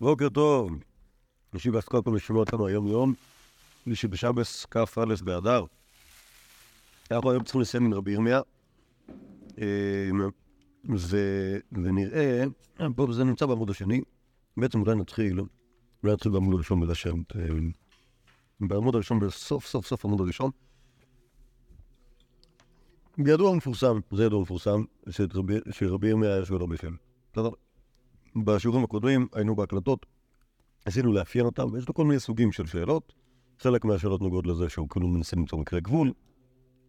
[0.00, 0.70] בוקר טוב.
[1.64, 3.14] לי בעסקה כל לשמוע אותנו היום יום,
[3.84, 5.64] שלישי בשבס, כ"א באדר.
[7.10, 8.40] אנחנו היום צריכים לסיים עם רבי ירמיה,
[9.58, 10.30] אמ,
[11.72, 12.44] ונראה,
[12.96, 14.00] פה זה נמצא בעמוד השני,
[14.56, 15.40] בעצם אולי נתחיל,
[16.02, 17.70] אולי נתחיל בעמוד הראשון בלשם, אמ,
[18.60, 20.50] בעמוד הראשון, בסוף סוף סוף עמוד הראשון.
[23.18, 24.84] ידוע ומפורסם, זה ידוע ומפורסם,
[25.70, 26.94] שרבי ירמיה יש לו הרבה שם.
[28.36, 30.06] בשיעורים הקודמים היינו בהקלטות,
[30.86, 33.12] ניסינו לאפיין אותם, ויש לו כל מיני סוגים של שאלות.
[33.60, 36.12] חלק מהשאלות נוגעות לזה שהוא כאילו מנסה למצוא מקרה גבול,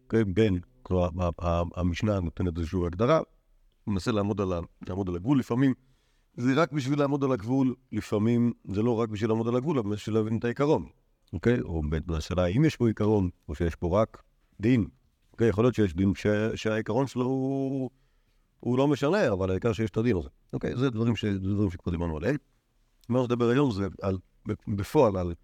[0.08, 1.30] כן, בין, כלומר,
[1.76, 3.20] המשנה נותנת איזושהי הגדרה,
[3.84, 4.52] הוא מנסה לעמוד על,
[4.88, 5.74] לעמוד על הגבול, לפעמים
[6.36, 9.90] זה רק בשביל לעמוד על הגבול, לפעמים זה לא רק בשביל לעמוד על הגבול, אבל
[9.90, 10.86] בשביל להבין את העיקרון,
[11.32, 11.60] אוקיי?
[11.60, 14.22] או בשאלה האם יש פה עיקרון, או שיש פה רק
[14.60, 14.86] דין.
[15.32, 16.12] אוקיי, יכול להיות שיש דין
[16.54, 17.90] שהעיקרון שלו הוא...
[18.60, 20.28] הוא לא משנה, אבל העיקר שיש את הדין הזה.
[20.52, 22.36] אוקיי, זה דברים, שכבר דיברנו עליהם.
[23.08, 24.18] מה שנדבר היום זה על,
[24.68, 25.34] בפועל על,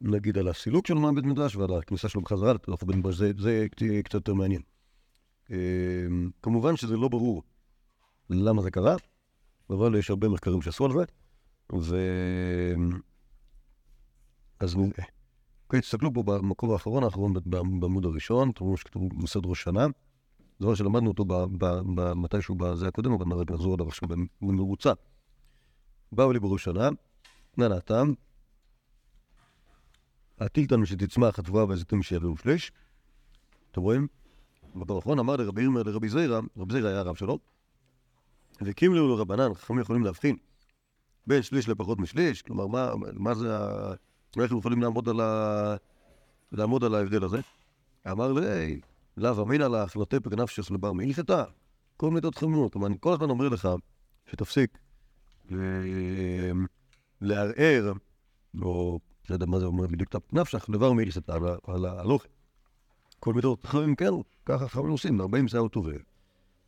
[0.00, 3.66] נגיד, על הסילוק של מעמד מדרש ועל הכניסה שלו בחזרה לתוך בן בש, זה, זה
[4.04, 4.62] קצת יותר מעניין.
[5.50, 7.42] אמ, כמובן שזה לא ברור
[8.30, 8.96] למה זה קרה,
[9.70, 11.04] אבל יש הרבה מחקרים שעשו על זה,
[11.72, 11.96] ו...
[14.60, 14.76] אז
[15.64, 17.34] אוקיי, תסתכלו פה במקור האחרון, האחרון
[17.80, 19.86] בעמוד הראשון, תראו שכתוב מסד ראש שנה.
[20.58, 21.24] זה דבר שלמדנו אותו
[22.16, 24.08] מתישהו בזה הקודם, אבל נחזור עליו עכשיו
[24.42, 24.92] במרוצה.
[26.12, 26.88] באו לי בראש שנה,
[27.56, 28.12] נענתם,
[30.38, 32.72] הטילטן שתצמח התבואה והזיתים שיביאו שליש.
[33.70, 34.06] אתם רואים?
[34.76, 37.38] וברכון אמר לרבי ירמר לרבי זירא, רבי זירא היה הרב שלו,
[38.60, 40.36] והקים לו לרבנן, חכמים יכולים להבחין
[41.26, 43.56] בין שליש לפחות משליש, כלומר, מה, מה זה.
[44.42, 45.76] איך הם יכולים לעמוד על, ה...
[46.52, 47.40] לעמוד על ההבדל הזה?
[48.10, 48.80] אמר לי,
[49.16, 51.44] לאו אמינא לך, לא תפק נפשך לבר מהלכתה.
[51.96, 52.72] כל מיני דעות חמורות.
[52.72, 53.68] כלומר, אני כל הזמן אומר לך
[54.30, 54.78] שתפסיק
[57.20, 57.92] לערער,
[58.62, 58.98] או
[59.30, 62.28] לא יודע מה זה אומר בדיוק, נפשך לבר מהלכתה על ההלוכה.
[63.20, 64.10] כל מיני דעות חכמים כן,
[64.46, 65.98] ככה חכמים עושים, 40 שעה טובל,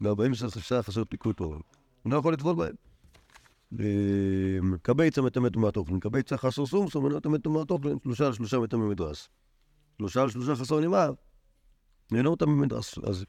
[0.01, 1.63] ו-40 שעה חסר תיקוי טוב.
[2.05, 2.75] אני לא יכול לטבול בהם.
[4.83, 8.89] קבייצה מטמא טומאת אופן, קבייצה חסר סום, סום מטמא טומאת אופן, שלושה על שלושה מטמא
[8.89, 9.29] מדרס.
[9.99, 11.09] שלושה על שלושה חסר נימה,
[12.11, 12.99] נהנו אותם במדרס.
[12.99, 13.25] אז,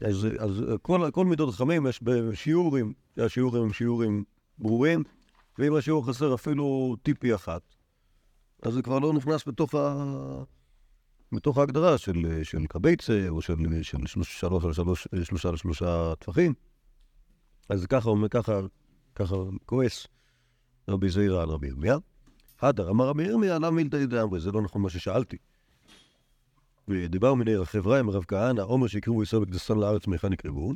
[0.00, 4.24] אז, אז כל, כל מידות חכמים יש בשיעורים, השיעורים הם שיעורים
[4.58, 5.02] ברורים,
[5.58, 7.62] ואם השיעור חסר אפילו טיפי אחת,
[8.62, 10.04] אז זה כבר לא נכנס בתוך, ה...
[11.32, 16.54] בתוך ההגדרה של, של קבייצה, או של, של שלוש, שלוש, שלוש, שלושה לשלושה טפחים.
[17.68, 18.60] אז ככה אומר, ככה,
[19.14, 19.36] ככה
[19.66, 20.06] כועס
[20.88, 21.96] רבי זעירא על רבי ירמיה.
[22.60, 24.40] הדר אמר רבי ירמיה, למה מילתא דאמרי?
[24.40, 25.36] זה לא נכון מה ששאלתי.
[26.88, 30.72] ודיבר מיני החברה עם הרב כהנא, עומר שיקרבו ישראל בקדסן לארץ מהיכן יקרבו.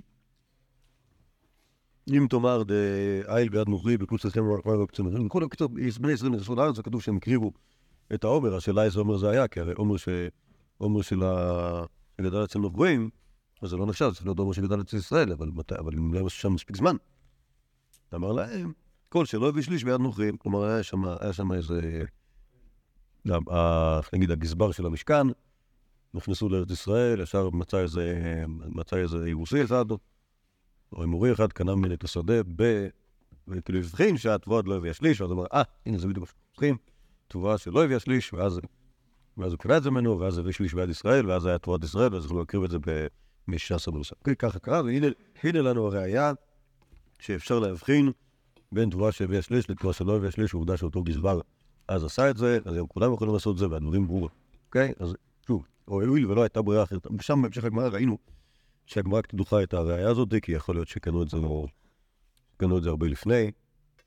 [2.08, 5.68] אם תאמר דאיל ביד נוכרי בקבוץ אצלכם ורק קצת כל הקיצור,
[6.00, 7.52] בני ישראל נכנסו לארץ, כתוב שהם הקריבו
[8.14, 9.96] את העומר, השאלה איזה עומר זה היה, כי הרי עומר
[10.78, 11.22] עומר של
[12.20, 13.10] שגדל אצל נוכרים,
[13.62, 16.52] אז זה לא נחשב, זה לא עומר שגדל אצל ישראל, אבל אם לא היה שם
[16.52, 16.96] מספיק זמן.
[18.14, 18.72] אמר להם,
[19.08, 20.82] כל שלא הביא שליש ביד נוכרים, כלומר היה
[21.32, 22.02] שם איזה,
[24.12, 25.26] נגיד הגזבר של המשכן,
[26.16, 29.84] נכנסו לארץ ישראל, ישר מצא איזה, מצא איזה יבוסי אחד,
[30.92, 32.86] או אמורי אחד, קנה ממני את השדה, ב...
[33.48, 36.78] וכאילו הבחין שהתבואה לא הביאה שליש, ואז אמר, אה, הנה זה בדיוק מה שאנחנו
[37.28, 38.60] תבואה שלא הביאה שליש, ואז,
[39.36, 42.14] ואז הוא קנה את זה ממנו, ואז הביא שליש ביד ישראל, ואז היה תבואת ישראל,
[42.14, 44.16] ואז יכלו להקריב את זה ב-16 בנוסף.
[44.38, 46.32] ככה קרה, והנה לנו הראייה
[47.18, 48.12] שאפשר להבחין
[48.72, 51.40] בין תבואה שהביאה שליש לתבואה שלא הביאה שליש, עובדה שאותו גזבר
[51.88, 54.28] אז עשה את זה, אז היום כולם יכולים לעשות את זה, והדברים ברורים.
[54.66, 54.92] אוקיי?
[55.00, 55.16] אז שוב,
[55.88, 57.06] או הואיל ולא הייתה ברירה אחרת.
[57.18, 58.18] ושם בהמשך הגמרא ראינו
[58.86, 61.66] שהגמרא דוחה את הראייה הזאת, כי יכול להיות שקנו את זה, לא...
[62.56, 63.50] קנו את זה הרבה לפני,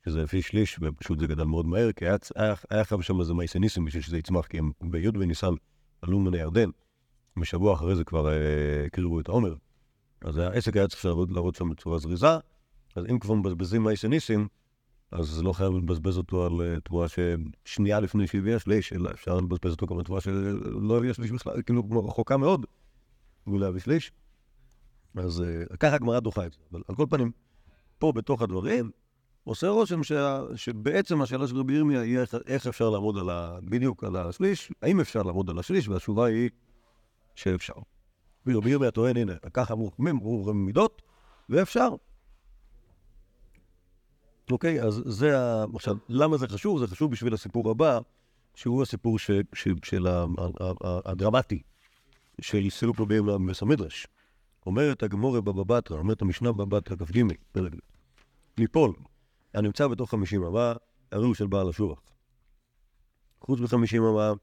[0.06, 3.34] שזה לפי שליש, ופשוט זה גדל מאוד מהר, כי היה, היה, היה חייב שם איזה
[3.34, 5.53] מייסי ניסים בשביל שזה יצמח, כי הם בי' בניסן
[6.01, 6.69] עלו מן הירדן,
[7.40, 9.56] ושבוע אחרי זה כבר אה, הקריבו אה, את העומר.
[10.22, 12.38] אז העסק היה צריך לעבוד שם בצורה זריזה,
[12.96, 14.47] אז אם כבר מבזבזים מייסי ניסים,
[15.12, 19.72] אז לא חייב לבזבז אותו על אה, תבואה ששנייה לפני שהביאה שליש, אלא אפשר לבזבז
[19.72, 22.66] אותו גם על תבואה שלא הביאה שליש בכלל, כאילו רחוקה מאוד
[23.47, 24.11] מלהביא שליש.
[25.16, 26.59] אז אה, ככה הגמרא דוחה את זה.
[26.72, 27.32] אבל על כל פנים,
[28.00, 28.91] פה בתוך הדברים,
[29.44, 33.59] עושה רושם שה, שבעצם השאלה של רבי ירמיה היא איך, איך אפשר לעמוד על ה,
[33.64, 36.50] בדיוק על השליש, האם אפשר לעמוד על השליש, והתשובה היא
[37.35, 37.73] שאפשר.
[38.46, 41.02] ורבי ירמיה טוען, הנה, ככה אמרו חכמים, אמרו מידות,
[41.50, 41.90] ואפשר.
[44.51, 45.66] אוקיי, אז זה ה...
[45.75, 46.79] עכשיו, למה זה חשוב?
[46.79, 47.99] זה חשוב בשביל הסיפור הבא,
[48.55, 49.31] שהוא הסיפור ש...
[49.53, 49.67] ש...
[49.84, 50.25] של ה...
[51.05, 51.61] הדרמטי
[52.41, 53.29] של סילוק רבים
[53.61, 54.07] המדרש.
[54.66, 57.73] אומרת הגמורה בבא בתרא, אומרת המשנה בבא בתרא כ"ג, פרק
[58.57, 58.93] ליפול,
[59.53, 60.73] הנמצא בתוך חמישים אמה,
[61.11, 61.99] הרי הוא של בעל השובח.
[63.41, 64.34] חוץ מחמישים אמה,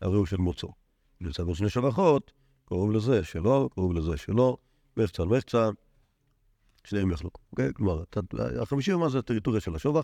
[0.00, 0.72] הרי הוא של מוצאו.
[1.20, 2.32] נמצא בין שני שבחות,
[2.64, 4.56] קרוב לזה שלו, קרוב לזה שלו,
[4.96, 5.70] מחצה על מחצה,
[6.86, 7.40] שניהם יחלוקו.
[7.50, 7.72] אוקיי?
[7.74, 8.02] כלומר,
[8.60, 10.02] החמישים אמה זה הטריטוריה של השובח,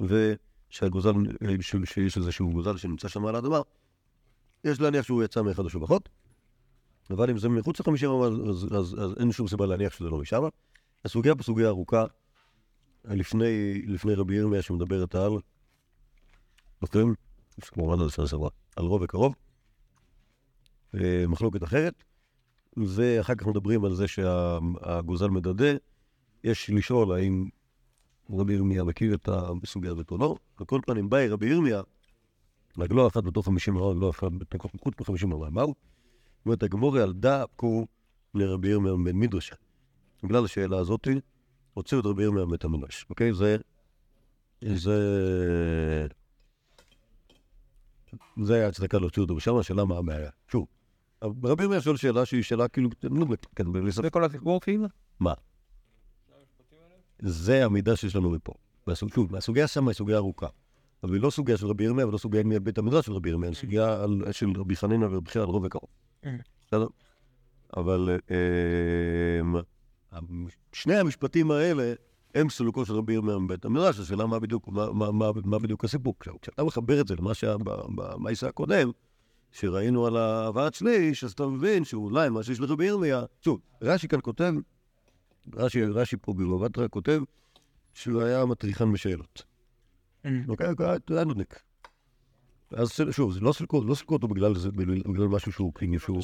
[0.00, 1.12] ושהגוזל,
[1.84, 3.60] שיש איזשהו גוזל שנמצא שם על האדמה,
[4.64, 6.08] יש להניח שהוא יצא מאחד השובחות,
[7.10, 10.18] אבל אם זה מחוץ לחמישים אמה, אז, אז, אז אין שום סיבה להניח שזה לא
[10.18, 10.42] משם.
[11.04, 12.04] הסוגיה פה סוגיה ארוכה,
[13.04, 15.32] לפני, לפני רבי ירמיה שמדברת על,
[16.80, 17.14] זוכרים?
[17.60, 18.34] כמובן על סנס
[18.76, 19.34] על רוב וקרוב,
[20.94, 22.04] אה, מחלוקת אחרת,
[22.76, 25.72] ואחר כך מדברים על זה שהגוזל מדדה,
[26.46, 27.48] יש לשאול האם
[28.30, 29.28] רבי ירמיה מכיר את
[29.64, 31.82] הסוגיה הזאת או לא, על כל פנים באי רבי ירמיה,
[32.78, 34.28] רגלו אחת בתוך חמישים אמה, רגלו אחת
[34.74, 35.74] מחוץ לחמישים אמה, מהו?
[36.38, 37.86] זאת אומרת, הגמורי על דאקו
[38.34, 39.54] לרבי ירמיה בן מדרשה.
[40.22, 41.20] בגלל השאלה הזאתי,
[41.74, 43.32] הוציאו את רבי ירמיה מבית המדרש, אוקיי?
[43.34, 43.56] זה...
[44.60, 46.06] זה...
[48.42, 50.30] זה היה הצדקה להוציא אותו משם, השאלה מה הבעיה.
[50.48, 50.66] שוב,
[51.22, 52.90] רבי ירמיה שואל שאלה שהיא שאלה כאילו.
[53.90, 54.86] זה כל הסיפור כאילו?
[55.20, 55.32] מה?
[57.18, 58.52] זה המידע שיש לנו מפה.
[59.14, 60.46] שוב, הסוגיה שם היא סוגיה ארוכה.
[61.02, 63.56] אבל היא לא סוגיה של רבי ירמיה ולא סוגיה מבית המדרש של רבי ירמיה, היא
[63.56, 65.90] סוגיה של רבי חנינא ורבי חייא על רוב וקרוב.
[66.66, 66.86] בסדר?
[67.76, 68.18] אבל
[70.72, 71.92] שני המשפטים האלה
[72.34, 75.84] הם סילוקו של רבי ירמיה מבית המדרש, השאלה מה בדיוק, מה, מה, מה, מה בדיוק
[75.84, 76.14] הסיפור.
[76.42, 77.56] כשאתה מחבר את זה למה שהיה
[77.94, 78.90] במאיסה הקודם,
[79.52, 84.18] שראינו על הבאת שליש, אז אתה מבין שאולי מה שיש לרבי ירמיה, שוב, רש"י כאן
[84.22, 84.52] כותב,
[85.54, 87.20] רש"י, רש"י פה בבבטרה כותב
[87.94, 89.42] שהוא היה מטריחן בשאלות.
[90.48, 90.66] אוקיי,
[91.08, 91.60] היה נודניק.
[92.70, 94.54] אז שוב, זה לא סילקו, לא אותו בגלל
[95.28, 95.72] משהו שהוא
[96.02, 96.22] שהוא...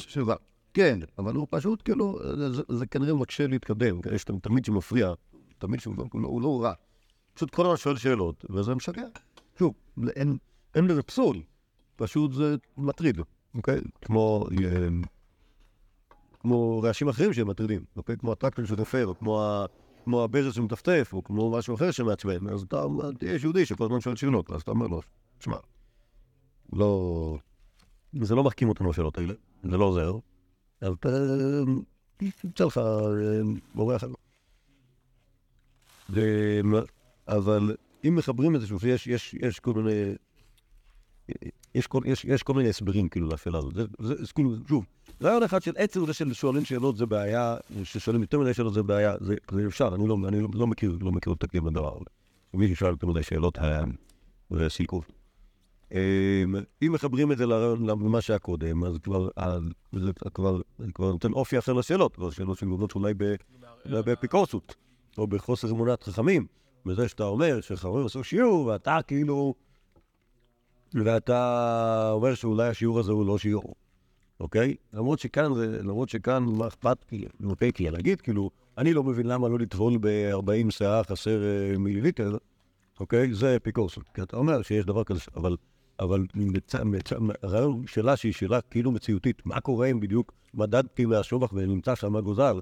[0.73, 2.19] כן, אבל הוא פשוט כאילו,
[2.53, 5.13] זה, זה כנראה מקשה להתקדם, יש תלמיד שמפריע,
[5.57, 6.73] תלמיד שהוא לא רע.
[7.33, 9.03] פשוט כל הזמן שואל שאלות, וזה משגע.
[9.59, 9.73] שוב,
[10.15, 10.37] אין,
[10.75, 11.41] אין לזה פסול,
[11.95, 13.19] פשוט זה מטריד,
[13.55, 13.81] אוקיי?
[14.01, 14.47] כמו,
[16.43, 18.17] כמו רעשים אחרים שהם מטרידים, אוקיי?
[18.17, 19.65] כמו הטרקטור שתופר, או כמו,
[20.03, 22.85] כמו הברז שמטפטף, או כמו משהו אחר שמעצבן, אז אתה,
[23.21, 25.01] יש יהודי שכל הזמן שואל שאלות, אז אתה אומר לו,
[25.39, 25.57] שמע,
[26.73, 27.37] לא...
[28.21, 30.17] זה לא מחכים אותנו השאלות האלה, זה לא עוזר.
[30.81, 30.93] אז
[32.41, 32.81] תמצא לך
[33.75, 34.11] מורה אחר.
[37.27, 37.75] אבל
[38.07, 40.15] אם מחברים את זה, שוב, יש, יש, יש כל מיני...
[41.75, 43.75] יש כל, יש, יש כל מיני הסברים כאילו לשאלה הזאת.
[43.75, 44.85] זה, זה, זה כאילו, שוב,
[45.23, 48.83] רעיון אחד של עצם זה של שואלים שאלות זה בעיה, ששואלים יותר מדי שאלות זה
[48.83, 51.95] בעיה, זה, זה אפשר, אני לא, אני לא, לא מכיר, לא מכיר את הכלים לדבר
[51.95, 52.05] הזה.
[52.53, 53.57] מי ששואל יותר מדי שאלות,
[54.49, 55.05] זה שילקוב.
[55.91, 55.97] אמ,
[56.81, 59.29] אם מחברים את זה למה שהיה קודם, אז כבר,
[59.93, 60.61] זה כבר,
[60.93, 63.13] כבר נותן אופי אחר לשאלות, כבר שאלות שנגונות אולי
[63.85, 64.75] באפיקורסות,
[65.17, 66.45] או בחוסר אמונת חכמים,
[66.85, 69.53] בזה שאתה אומר שחברים עשו שיעור, ואתה כאילו,
[70.93, 73.75] ואתה אומר שאולי השיעור הזה הוא לא שיעור,
[74.39, 74.75] אוקיי?
[74.93, 75.51] למרות שכאן,
[75.83, 77.05] למרות שכאן, מה אכפת,
[77.43, 82.37] אוקיי, כי להגיד, כאילו, אני לא מבין למה לא לטבול ב-40 שאה חסר אה, מיליליטר,
[82.99, 83.33] אוקיי?
[83.33, 84.03] זה אפיקורסות.
[84.13, 85.55] כי אתה אומר שיש דבר כזה, אבל...
[85.99, 86.25] אבל
[87.43, 92.59] הרעיון שאלה שהיא שאלה כאילו מציאותית, מה קורה אם בדיוק מדדתי מהשובח ונמצא שם גוזל,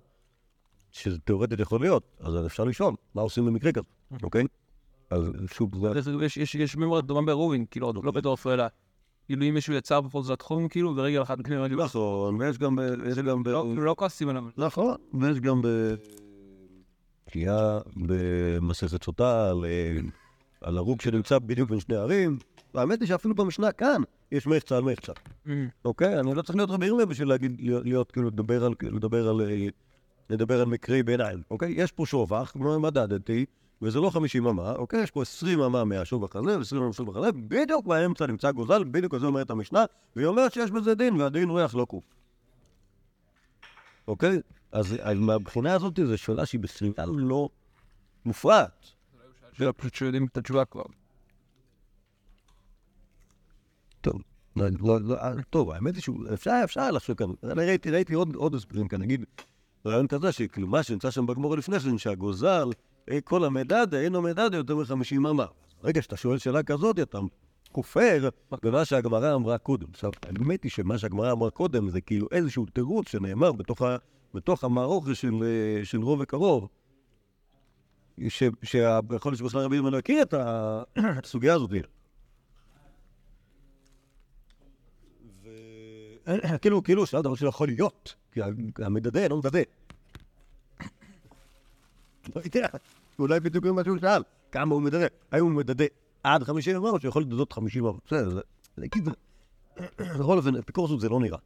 [0.91, 3.87] שזה תאורטית יכול להיות, אז אפשר לשאול, מה עושים במקרה כזה,
[4.23, 4.43] אוקיי?
[5.09, 5.71] אז שוב,
[6.59, 8.67] יש מימורת דומה ברובין, כאילו, לא בתור אפרלה.
[9.31, 11.83] כאילו אם מישהו יצר בכל זאת תחום, כאילו, ברגל אחת מקנה רגל.
[11.83, 12.75] נכון, ויש גם
[13.43, 13.49] ב...
[13.77, 14.43] לא כועסים עליו.
[14.57, 15.67] נכון, ויש גם ב...
[17.31, 19.51] שנייה במסכת סוטה
[20.61, 22.37] על הרוג שנמצא בדיוק בין שני ערים.
[22.73, 25.13] והאמת היא שאפילו במשנה כאן יש מחצה על מחצה.
[25.47, 25.49] Mm.
[25.85, 26.19] אוקיי?
[26.19, 29.67] אני לא צריך להיות רבי ירמיה בשביל להגיד, להיות, כאילו, לדבר על, לדבר על, אה,
[30.29, 31.73] לדבר על מקרי ביניים, אוקיי?
[31.77, 33.45] יש פה שובח, כמו מדדתי,
[33.81, 35.03] וזה לא 50 אמה, אוקיי?
[35.03, 39.17] יש פה 20 אמה מהשובח הזה ו-20 אמה מהשובח הזה, בדיוק באמצע נמצא גוזל, בדיוק
[39.17, 39.85] זה אומרת המשנה,
[40.15, 42.03] והיא אומרת שיש בזה דין, והדין ריח לא קוף.
[44.07, 44.39] אוקיי?
[44.71, 47.49] אז מהבחינה הזאת זו שאלה שהיא בסביבה לא
[48.25, 48.85] מופרעת.
[49.53, 50.83] שאלה פשוט שיודעים את התשובה כבר.
[54.01, 54.21] טוב,
[54.55, 55.15] לא, לא, לא,
[55.49, 59.25] טוב, האמת היא שאפשר, אפשר לחשוב כאן, אני ראיתי, ראיתי עוד, עוד הסברים כאן, נגיד,
[59.85, 62.69] רעיון כזה, שכאילו מה שנמצא שם בגמור לפני כן, שהגוזל,
[63.23, 65.45] כל המדד, אינו מדד יותר מ-50 אמה.
[65.83, 67.19] ברגע שאתה שואל שאלה כזאת, אתה
[67.71, 68.29] כופר
[68.63, 69.87] במה שהגמרא אמרה קודם.
[69.93, 73.81] עכשיו, האמת היא שמה שהגמרא אמרה קודם זה כאילו איזשהו תירוץ שנאמר בתוך,
[74.33, 76.67] בתוך המערוך של, אה, של רוב וקרוב,
[78.63, 80.33] שיכול להיות שבכלל רבי ירמיה לא הכיר את
[80.97, 81.71] הסוגיה הזאת.
[86.61, 88.39] כאילו, כאילו, שאלה דבר שלא יכול להיות, כי
[88.77, 89.59] המדדה לא מדדה.
[92.35, 92.67] לא יודע,
[93.19, 94.23] אולי בדיוק מה שהוא שאל.
[94.51, 95.07] כמה הוא מדדה.
[95.31, 95.85] האם הוא מדדה
[96.23, 97.97] עד 50 אמה, או שיכול לדדות 50 אמה.
[98.05, 98.41] בסדר, זה...
[98.87, 99.11] כאילו...
[99.99, 101.37] בכל אופן, אפיקורסות זה לא נראה.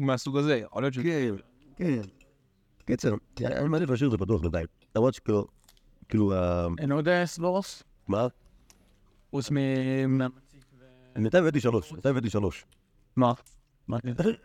[0.00, 0.98] מהסוג הזה, יכול להיות ש...
[0.98, 1.34] כן,
[1.76, 2.00] כן.
[2.86, 4.66] קיצר, אני מעדיף להשאיר את זה פתוח בינתיים.
[4.96, 5.46] למרות שכאילו,
[6.08, 6.32] כאילו,
[6.78, 7.82] אין עוד אה, סבורוס?
[8.08, 8.26] מה?
[9.30, 9.56] חוץ מ...
[11.14, 12.64] בינתיים הבאתי שלוש, בינתיים הבאתי שלוש.
[13.16, 13.32] מה?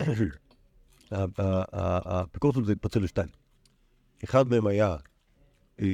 [1.11, 1.25] ה- ה-
[1.73, 3.29] ה- האפיקורסות זה התפצל לשתיים.
[4.23, 4.95] אחד מהם היה,
[5.81, 5.85] אה,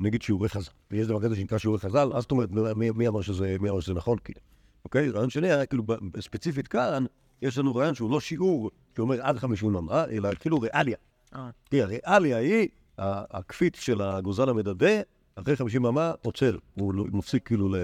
[0.00, 0.70] נגיד שיעורי חז"ל.
[0.90, 4.18] ויש דבר כזה שנקרא שיעורי חז"ל, אז זאת אומרת, מי אמר שזה נכון?
[4.24, 4.40] כאילו.
[4.84, 5.10] אוקיי?
[5.10, 5.84] רעיון שני היה, כאילו,
[6.20, 7.04] ספציפית כאן,
[7.42, 10.96] יש לנו רעיון שהוא לא שיעור שאומר עד 50 אמה, אלא כאילו ריאליה.
[11.34, 11.50] אה.
[11.70, 12.68] כי הריאליה היא,
[12.98, 15.00] הקפיץ של הגוזל המדדה,
[15.34, 16.56] אחרי 50 אמה עוצר.
[16.74, 17.76] הוא לא- מפסיק כאילו ל...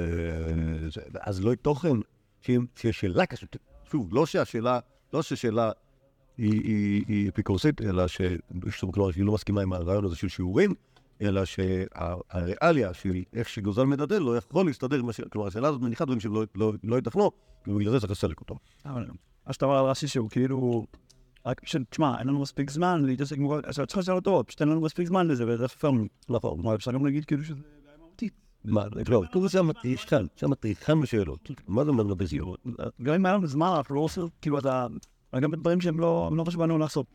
[1.21, 1.97] אז לא תוכן
[2.41, 3.57] שיש שאלה כזאת.
[3.91, 4.79] שוב, לא שהשאלה,
[5.13, 5.71] לא שהשאלה
[6.39, 8.21] היא- היא היא אפיקורסית, אלא ש...
[8.93, 10.75] כלומר, שהיא לא מסכימה עם הרעיון הזה של שיעורים,
[11.23, 15.29] אלא שהריאליה של איך שגוזל מדדה לא יכול להסתדר עם השאלה.
[15.29, 17.31] כלומר, השאלה הזאת מניחה דברים שלא לא- לא ייתכנו,
[17.67, 18.55] ובגלל זה צריך לסלק אותם.
[18.87, 19.07] אבל
[19.47, 20.87] מה שאתה אומר על רש"י שהוא כאילו...
[21.47, 23.47] רק פשוט, תשמע, אין לנו מספיק זמן להתעסק עם...
[23.65, 26.05] אז צריך לשאול אותו, פשוט אין לנו מספיק זמן לזה, וזה פרנו.
[26.29, 26.75] נכון.
[26.75, 27.63] אפשר גם להגיד כאילו שזה.
[28.65, 31.51] מה, לא, כתוב שם מטריחן, שם מטריחן בשאלות.
[31.69, 32.67] מה זה אומר בשאלות?
[33.03, 34.87] גם אם היה לנו זמן, אנחנו לא עושים, כאילו, אתה...
[35.41, 37.07] גם בדברים שהם לא לא מה שבאנו לעשות.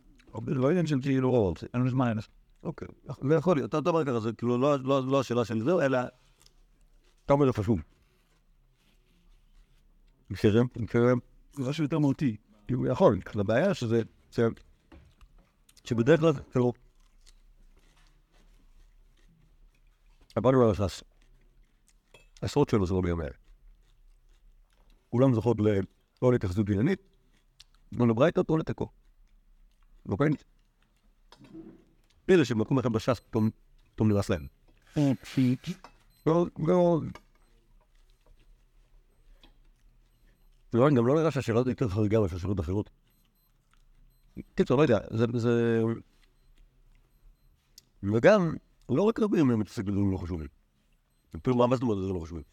[0.47, 2.17] לא עניין של כאילו, לא, אין לנו זמן.
[2.63, 2.87] אוקיי,
[3.29, 3.75] זה יכול להיות.
[3.75, 5.99] אתה אומר ככה, זה כאילו לא- לא לא השאלה של זה, אלא...
[7.25, 7.79] אתה אומר זה חשוב.
[10.29, 10.67] מכירים?
[10.75, 11.19] מכירים?
[11.53, 12.35] זה משהו יותר מהותי.
[12.67, 13.19] כאילו, יכול.
[13.35, 14.01] הבעיה שזה...
[14.31, 14.47] זה-
[15.83, 16.73] שבדרך כלל, כאילו...
[20.35, 21.03] עברנו על הסס.
[22.41, 23.33] עשרות שאלות זה לא ביום האלה.
[25.09, 25.67] כולם זוכות ל...
[26.21, 26.99] לא להתייחסות עניינית,
[27.91, 28.89] לא לברייתות, או לתיקו.
[30.09, 30.29] אוקיי?
[32.25, 33.49] פלא שבמקום אחד בש"ס פתאום
[33.99, 34.47] נמאס להם.
[36.25, 37.01] לא, לא...
[40.73, 42.89] לא, גם לא נראה שהשאלות יותר חריגה מאשר שאלות אחרות.
[44.55, 44.99] קיצור, לא יודע,
[45.37, 45.81] זה...
[48.03, 48.55] וגם,
[48.89, 50.60] לא רק רבים הם מתעסק בדברים לא חשובים.
[51.35, 52.43] אפילו מה זאת אומרת זה לא חשובים?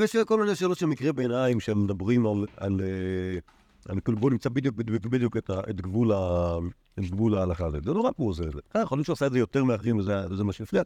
[0.00, 2.46] יש כל מיני שאלות של מקרה ביניים שהם מדברים על...
[2.56, 3.38] על אה,
[3.88, 6.58] על כאילו בוא נמצא בדיוק בדיוק בדיוק את את גבול ה-
[6.98, 7.78] את גבול ההלכה הזה.
[7.84, 8.60] זה לא רק הוא עושה את זה.
[8.76, 10.82] אה, יכול להיות שהוא עשה את זה יותר מאחרים וזה מה שהפריע.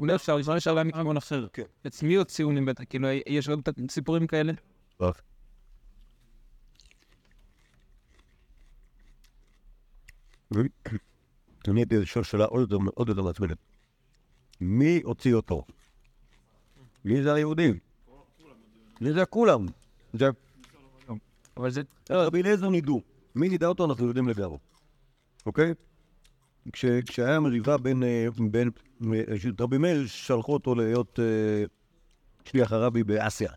[0.00, 1.46] אולי אפשר לשאול עליהם מכיוון אחר.
[1.52, 1.62] כן.
[1.86, 2.84] אצל מי עוד ציונים בטח?
[2.90, 4.52] כאילו, יש עוד סיפורים כאלה?
[11.68, 13.58] אני הייתי לשאול שאלה עוד יותר מעצבנת.
[14.60, 15.64] מי הוציא אותו?
[17.04, 17.78] מי זה היהודים?
[19.00, 19.66] מי זה כולם?
[20.12, 20.28] זה
[21.56, 21.82] אבל זה...
[22.10, 23.00] רבי אליעזר נידו.
[23.34, 24.58] מי נידע אותו אנחנו יודעים לגמרי.
[25.46, 25.74] אוקיי?
[26.72, 28.02] כש- כשהיה מריבה בין...
[28.02, 28.70] אה, בין...
[29.14, 29.22] אה,
[29.60, 31.64] רבי מאיר שלחו אותו להיות אה,
[32.44, 33.52] שליח הרבי באסיה.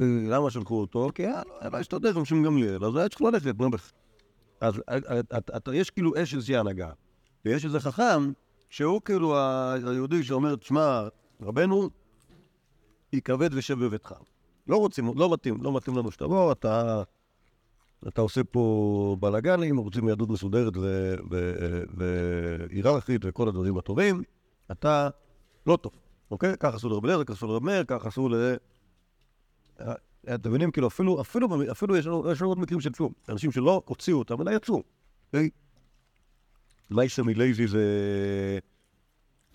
[0.00, 1.10] למה שלחו אותו?
[1.14, 3.46] כי היה לו הסתדר עם שם גמליאל, אז היה צריך ללכת.
[4.60, 4.80] אז
[5.72, 6.90] יש כאילו יש איזושהי הנהגה,
[7.44, 8.32] ויש איזה חכם
[8.70, 9.36] שהוא כאילו
[9.86, 11.02] היהודי שאומר, תשמע,
[11.42, 11.90] רבנו,
[13.12, 14.14] יכבד ושב בביתך.
[14.68, 17.02] לא רוצים, לא מתאים, לא מתאים לנו שתבוא, אתה,
[18.08, 20.72] אתה עושה פה בלאגנים, רוצים יהדות מסודרת
[21.96, 24.22] והיררכית וכל הדברים הטובים,
[24.70, 25.08] אתה
[25.66, 25.92] לא טוב,
[26.30, 26.56] אוקיי?
[26.60, 28.34] ככה עשו לרב אליעזר, ככה עשו לרב מאיר, ככה עשו ל...
[29.80, 29.94] אה,
[30.34, 33.12] אתם מבינים, כאילו, אפילו, אפילו, במ- אפילו יש לנו, עוד מקרים של כלום.
[33.28, 34.82] אנשים שלא הוציאו אותם, אלא יצאו.
[36.90, 38.58] מייסר מלוי זה...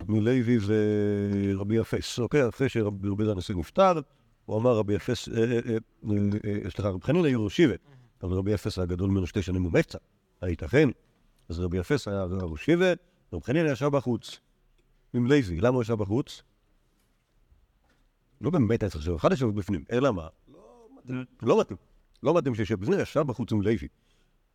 [0.07, 0.75] מלוי זה
[1.55, 2.49] רבי יפס, אוקיי?
[2.49, 3.99] אחרי שרבי רבי יהודה הנשיא נפטר,
[4.45, 5.77] הוא אמר רבי יפס, אה, אה,
[6.45, 7.75] אה, סליחה, רבי חנין היה ראש שיבה,
[8.23, 9.97] אבל רבי יפס היה גדול ממנו שתי שנים ומחצה,
[10.41, 10.89] הייתכן?
[11.49, 12.93] אז רבי יפס היה ראש שיבה,
[13.33, 14.39] רבי חנין ישב בחוץ,
[15.13, 15.61] עם לוי.
[15.61, 16.43] למה הוא ישב בחוץ?
[18.41, 20.27] לא באמת היה צריך לשבת, אחד ישב בפנים, אלא מה?
[21.41, 21.77] לא מתאים.
[22.23, 23.87] לא מתאים שישב בפנים, ישב בחוץ עם לוי.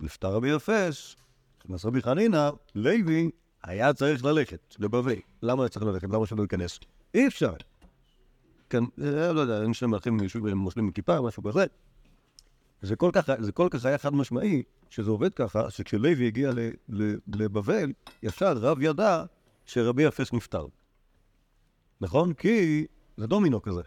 [0.00, 1.16] נפטר רבי יפס,
[1.66, 3.30] נכנס רבי חנינא, לוי
[3.62, 5.16] היה צריך ללכת לבבל.
[5.42, 6.08] למה היה צריך ללכת?
[6.08, 6.78] למה שלא ייכנס?
[7.14, 7.52] אי אפשר.
[8.70, 10.18] כן, אה, לא יודע, אין שם אחים
[10.54, 11.64] מושלים עם כיפה, משהו כזה.
[12.82, 16.50] זה כל כך, זה כל כך היה חד משמעי, שזה עובד ככה, שכשלוי הגיע
[17.28, 17.92] לבבל,
[18.22, 19.24] ישר רב ידע
[19.66, 20.66] שרבי יפס נפטר.
[22.00, 22.32] נכון?
[22.34, 23.82] כי זה דומינו כזה.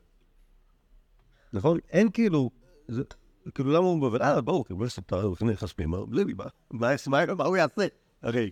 [1.53, 1.77] נכון?
[1.89, 2.49] אין כאילו,
[2.87, 3.03] זה,
[3.55, 4.21] כאילו למה הוא בבל?
[4.21, 4.99] אה, ברור, כאילו, יש
[5.41, 6.33] נכנס פנימה, לוי,
[6.71, 7.87] מה- הוא יעשה?
[8.21, 8.51] הרי.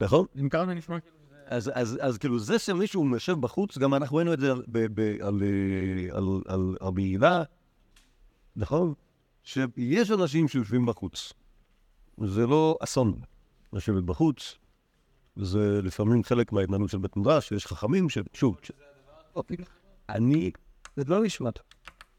[0.00, 0.26] נכון?
[0.40, 1.14] אם ככה זה נשמע כאילו...
[1.46, 4.52] אז, אז, אז כאילו זה שמישהו יושב בחוץ, גם אנחנו ראינו את זה
[5.20, 6.16] על, אה,
[6.80, 7.42] על בעילה,
[8.56, 8.94] נכון?
[9.42, 11.32] שיש אנשים שיושבים בחוץ.
[12.24, 13.14] זה לא אסון
[13.72, 14.58] לשבת בחוץ,
[15.36, 18.18] וזה לפעמים חלק מההתנהלות של בית מדרש, שיש חכמים ש...
[18.32, 18.56] שוב.
[20.08, 20.50] אני...
[20.96, 21.50] זה לא נשמע.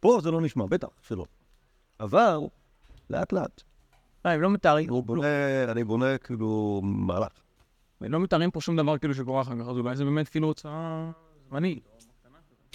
[0.05, 1.25] פה זה לא נשמע, בטח שלא.
[1.99, 2.37] אבל,
[3.09, 3.63] לאט לאט.
[4.25, 4.89] אה, הם לא מתארים,
[5.71, 7.31] אני בונה כאילו מהלך.
[8.01, 10.47] הם לא מתארים פה שום דבר כאילו שקורה אחר כך, אז אולי זה באמת כאילו
[10.47, 11.11] הוצאה
[11.49, 11.87] זמנית.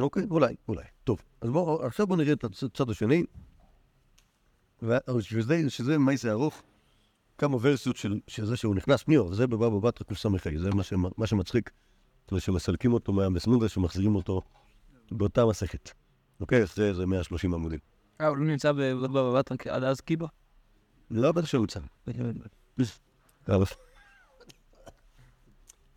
[0.01, 0.85] אוקיי, אולי, אולי.
[1.05, 3.25] טוב, אז בואו, עכשיו בואו נראה את הצד השני.
[5.69, 6.63] שזה מייסה ארוך,
[7.39, 11.27] כמה ורסיות של, זה שהוא נכנס פנימה, וזה בבבא בתרא קס"ה, זה מה, שמ- מה
[11.27, 11.71] שמצחיק,
[12.31, 14.43] זה שמסלקים אותו מהמסמודרש ומחזירים אותו
[15.11, 16.00] באותה מסכת.
[16.41, 17.79] אוקיי, אחרי איזה 130 עמודים.
[18.21, 20.27] אה, הוא לא נמצא בתרא עד אז קיבה?
[21.11, 21.81] לא בטח שהוא צם.
[23.49, 23.65] אבל...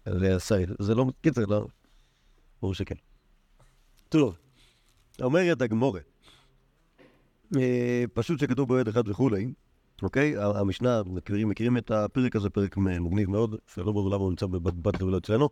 [0.05, 0.38] זה
[0.79, 1.05] זה לא...
[1.21, 1.67] קיצר, לא...
[2.62, 2.95] ברור שכן.
[4.09, 4.38] טוב,
[5.21, 6.00] אומרת הגמורה,
[7.57, 9.53] אה, פשוט שכתוב בועד אחד וכולי,
[10.01, 10.33] אוקיי?
[10.38, 15.01] המשנה, מכירים, מכירים את הפרק הזה, פרק מגניב מאוד, שלא ברור למה הוא נמצא בבת
[15.01, 15.50] ולא אצלנו.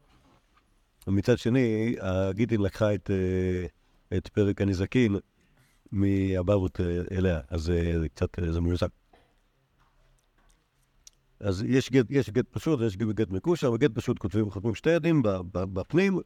[1.08, 3.66] ומצד שני, הגיטין לקחה את, אה,
[4.18, 5.16] את פרק הנזקין
[5.92, 8.90] מהבבות אה, אליה, אז אה, זה קצת, אה, זה מיוסק.
[11.40, 14.90] אז יש גט, יש גט פשוט ויש גט מקושר, בגט פשוט כותבים, חותמים שתי
[15.24, 16.20] ב- בפנים,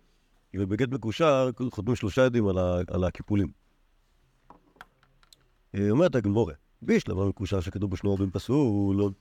[0.55, 3.51] ובגט מקושר חותמים שלושה עדים על, ה, על הקיפולים.
[5.89, 9.13] אומרת הגמורה, בישלמה מקושר שכתוב בשנו רבים פסול,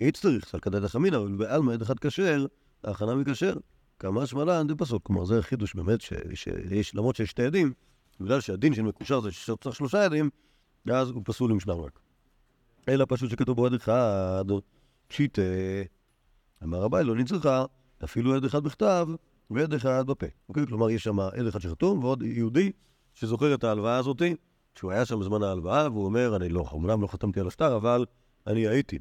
[0.00, 2.46] איץ צריך, על כדת החמינא, אבל בעלמא עד אחד כשר,
[2.84, 3.54] ההכנה מכשר,
[4.00, 5.02] כמה שמלן זה פסוק.
[5.02, 6.00] כלומר, זה חידוש באמת,
[6.34, 7.72] שיש, למרות שיש שתי עדים,
[8.20, 10.30] בגלל שהדין של מקושר זה שצריך שלושה עדים,
[10.90, 12.00] אז הוא פסול עם שניים רק.
[12.88, 14.44] אלא פשוט שכתוב בו עד אחד,
[15.08, 15.42] פשיטה,
[16.62, 17.64] אמר רבי, לא נצרכה,
[18.04, 19.08] אפילו עד אחד בכתב
[19.50, 20.26] ועד אחד בפה.
[20.48, 20.66] אוקיי?
[20.66, 22.72] כלומר, יש שם עד אחד שחתום ועוד יהודי
[23.14, 24.34] שזוכר את ההלוואה הזאתי,
[24.74, 28.06] שהוא היה שם בזמן ההלוואה, והוא אומר, אני לא, אמנם לא חתמתי על השטר, אבל
[28.46, 28.98] אני הייתי.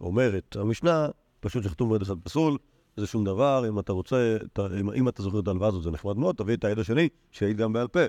[0.00, 1.08] אומרת המשנה,
[1.40, 2.58] פשוט שחתום בעד אחד פסול,
[2.96, 5.90] זה שום דבר, אם אתה רוצה, אתה, אם, אם אתה זוכר את ההלוואה הזאת, זה
[5.90, 8.00] נחמד מאוד, תביא את העד השני, שהעיד גם בעל פה.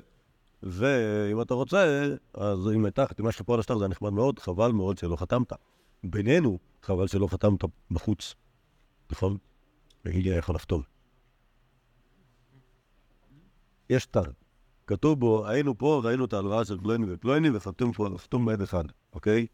[0.63, 4.39] ואם אתה רוצה, אז אם הייתה חתימה שלך פה על השטר, זה היה נחמד מאוד,
[4.39, 5.53] חבל מאוד שלא חתמת.
[6.03, 7.59] בינינו, חבל שלא חתמת
[7.91, 8.35] בחוץ,
[9.11, 9.37] נכון?
[10.05, 10.81] והגיע יכול לחתום.
[13.89, 14.23] יש שטר.
[14.87, 18.83] כתוב בו, היינו פה, ראינו את ההלוואה של פלויני ופלויני, וחתום פה, חתום בעד אחד,
[19.13, 19.47] אוקיי?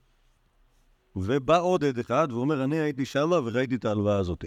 [1.16, 4.46] ובא עוד עד אחד ואומר, אני הייתי שמה וראיתי את ההלוואה הזאת.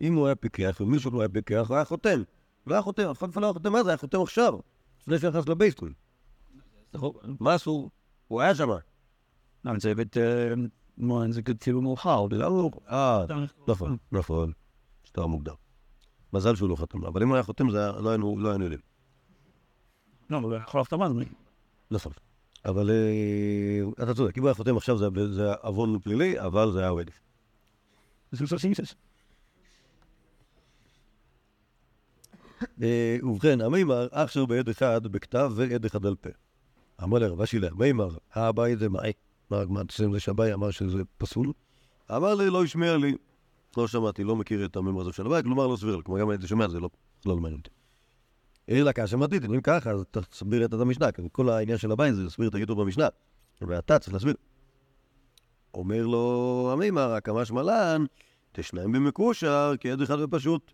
[0.00, 2.22] אם הוא היה פיקח ומישהו לא היה פיקח, הוא היה חותם.
[2.66, 4.58] לא היה חותם, אף אחד לא היה חותם אז, היה חותם עכשיו,
[5.00, 5.92] לפני שנכנס לבייסקול.
[6.94, 7.12] נכון?
[7.40, 7.90] מה אסור?
[8.28, 8.78] הוא היה שמה.
[9.64, 9.92] אבל זה.
[10.98, 12.70] מה, זה כאילו מאוחר, בגלל הוא...
[12.90, 13.24] אה,
[13.68, 14.52] נכון, נכון.
[15.04, 15.54] שטר מוקדם.
[16.32, 18.80] מזל שהוא לא חתם, אבל אם הוא היה חותם, זה היה- לא היינו לא יודעים.
[20.30, 21.12] לא, אבל הוא יכול לחתום אז.
[21.90, 22.12] נכון.
[22.64, 24.98] אבל אה, אתה צודק, אם הוא היה חותם עכשיו
[25.32, 27.04] זה- עוון פלילי, אבל זה היה עובד.
[28.32, 28.94] זה לא סינקסס.
[32.34, 32.38] אה,
[32.78, 36.30] ובכן, המימר, אשר בעד אחד בכתב ועד אחד על פה.
[37.02, 39.12] אמר לרב אשי למימר, האביי זה מאי.
[39.50, 39.62] מה
[39.98, 41.52] עם זה שהבאי אמר שזה פסול?
[42.10, 43.16] אמר לי, לא השמיע לי.
[43.76, 46.00] לא שמעתי, לא מכיר את המימר הזה של הבאי, כלומר לא סביר.
[46.04, 46.88] כלומר, גם הייתי שומע, זה לא
[47.26, 47.70] לא מעניין אותי.
[48.68, 52.22] אלא כאשר מתית, אם ככה, אז תסביר את המשנה, כי כל העניין של הבאי זה
[52.22, 53.08] להסביר את הגידור במשנה.
[53.60, 54.34] ואתה צריך להסביר.
[55.74, 58.04] אומר לו המימר, הקמא שמלן,
[58.52, 60.72] תשניים במקושר, כי עד אחד ופשוט.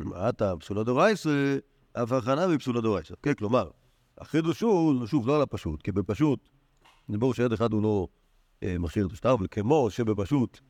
[0.00, 1.58] מה אתה, פסולה דורייסה,
[1.92, 3.14] אף הכנה מפסולה דורייסה.
[3.22, 3.70] כן, כלומר,
[4.18, 6.48] החידוש הוא, שוב, לא על הפשוט, כי בפשוט,
[7.08, 8.08] זה ברור שעד אחד הוא לא
[8.62, 10.60] אה, מכשיר את השטר, אבל כמו שבפשוט,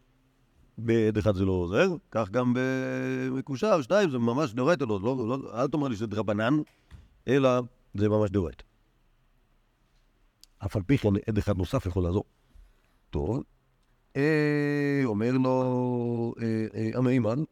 [0.79, 5.63] בעד אחד זה לא עוזר, כך גם במקושר, שתיים, זה ממש דורייתא, לא, לא, לא,
[5.63, 6.55] אל תאמר לי שזה דרבנן,
[7.29, 7.61] אלא
[7.95, 8.65] זה ממש דורייתא.
[10.59, 12.25] אף על פי כן, עד אחד נוסף יכול לעזור.
[13.11, 13.43] טוב,
[14.17, 17.43] אה, אומר לו אה, אה, המימן,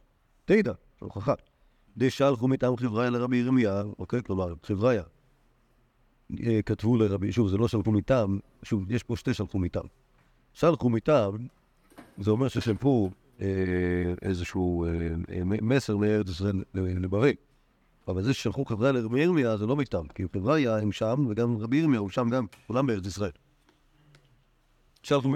[0.45, 1.35] תדע, הוכחה.
[1.97, 4.23] דשלחו מטעם חבריה לרבי ירמיה, אוקיי?
[4.23, 5.03] כלומר, חבריה.
[6.47, 9.87] אה, כתבו לרבי, שוב, זה לא שלחו מטעם, שוב, יש פה שתי שלחו מטעם.
[10.53, 11.37] שלחו מטעם,
[12.19, 13.47] זה אומר ששלחו אה,
[14.23, 17.35] איזשהו אה, מסר מארץ ישראל לבריא.
[18.09, 21.77] אבל זה ששלחו חבריה לרבי ירמיה זה לא מטעם, כי חבריה הם שם, וגם רבי
[21.77, 23.31] ירמיה הוא שם גם, כולם בארץ ישראל.
[25.03, 25.33] שלחו.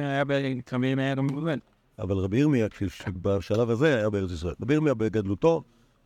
[1.98, 4.54] אבל רבי ירמיה, כפי שבשלב הזה היה בארץ ישראל.
[4.62, 5.62] רבי ירמיה בגדלותו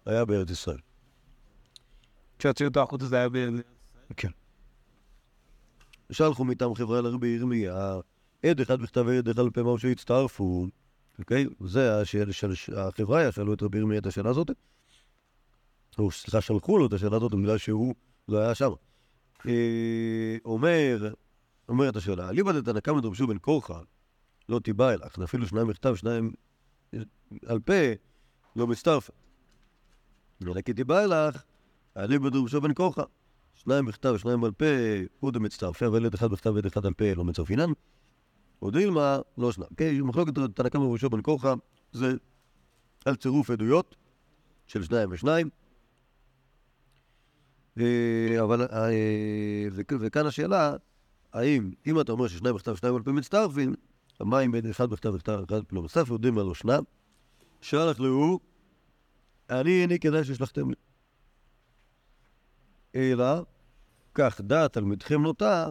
[0.09, 0.79] היה בארץ ישראל.
[2.38, 3.37] כשהוציאו אותו החוצה זה היה ב...
[4.16, 4.29] כן.
[6.12, 7.97] שלחו מטעם חברה לרבי ירמיה,
[8.47, 10.66] עד אחד בכתב ועד אחד מהו שהצטרפו,
[11.18, 11.47] אוקיי?
[11.61, 14.51] זה השאלה של החברה, שאלו את רבי ירמיה את השאלה הזאת.
[15.99, 17.94] או סליחה, שלחו לו את השאלה הזאת בגלל שהוא
[18.29, 18.71] לא היה שם.
[19.47, 21.12] אה, אומר
[21.68, 23.81] אומרת השאלה, אליבא דתנא קמא דרבשו בן כורחה,
[24.49, 26.33] לא תיבא אלך, אפילו שניים בכתב, שניים
[27.47, 27.75] על פה,
[28.57, 29.28] לא מצטרפת.
[30.42, 31.42] אלא כי תיבא אלך,
[31.96, 33.03] אליבא דרבשו בן כורחה.
[33.55, 34.66] שניים בכתב ושניים על פה,
[35.20, 37.70] הוא דמצטרפי, אבל ילד אחד בכתב וילד אחד על פה לא מצרפינן.
[38.62, 39.70] או דילמה, לא שניים.
[39.77, 41.55] כן, מחלוקת תנא קמא דרבשו בן כורחה,
[41.92, 42.14] זה
[43.05, 43.96] על צירוף עדויות
[44.66, 45.48] של שניים ושניים.
[47.81, 50.77] אה, אבל, אה, וכ- וכאן השאלה,
[51.33, 53.74] האם, אם אתה אומר ששניים בכתב ושניים על פה מצטרפים,
[54.20, 56.83] מה אם אחד בכתב וכתב אחד לא מצטרף, יודעים מה לא שנם?
[57.61, 58.38] שלח להוא,
[59.50, 60.76] אני איני כדאי ששלחתם לי.
[62.94, 63.42] אלא,
[64.14, 65.66] כך דעת תלמידכם נוטה,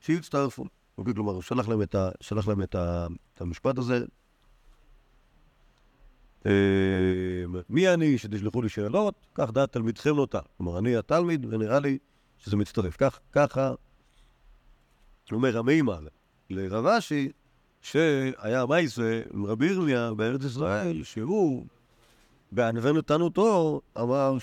[0.00, 0.64] שיצטרפו.
[0.98, 4.04] אוקיי, כלומר, הוא שלח להם את, ה, שלח להם את, ה, את המשפט הזה.
[6.46, 6.52] אה,
[7.68, 9.26] מי אני שתשלחו לי שאלות?
[9.34, 10.40] כך דעת תלמידכם נוטה.
[10.56, 11.98] כלומר, אני התלמיד, ונראה לי
[12.38, 12.96] שזה מצטרף.
[12.96, 13.74] כך, ככה
[15.32, 16.06] אומר המימר
[16.50, 17.28] לרב אשי,
[17.80, 21.66] שהיה מייסה עם רבי ירמיה בארץ ישראל, שהוא
[22.52, 24.36] בענווה נתנותו אמר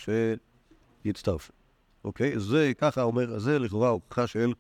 [1.06, 1.52] שיצטרף.
[2.04, 2.40] אוקיי?
[2.40, 4.54] זה ככה אומר, זה לכאורה הוכחה של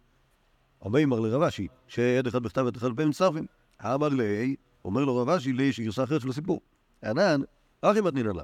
[0.82, 3.46] המימר לרב אשי, שעד אחד בכתב ועד אחד בהם מצטרפים.
[3.86, 6.62] אמר לי, אומר לו רב אשי, לי יש גרסה אחרת של הסיפור.
[7.04, 7.42] ענן,
[7.82, 8.44] אחי מתנינן לה.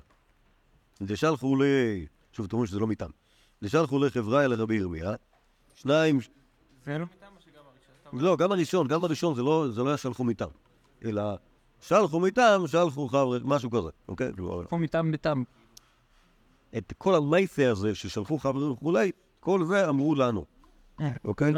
[1.02, 1.64] דשלחו ל...
[2.32, 3.12] שוב, אומרים שזה לא מטעם.
[3.64, 5.14] דשלחו לחברה אל רבי ירמיה,
[5.76, 6.20] שניים...
[6.86, 8.20] זה לא מטעם או שגם הראשון?
[8.22, 10.50] לא, גם הראשון, גם הראשון זה לא, זה לא היה שלחו מטעם,
[11.06, 11.22] אלא
[11.82, 14.32] שלחו מטעם, שלחו חבר, משהו כזה, אוקיי?
[14.70, 15.44] פה מטעם מטעם.
[16.78, 20.46] את כל המייסה הזה ששלחו חברים וכולי, כל זה אמרו לנו,
[21.26, 21.54] אוקיי?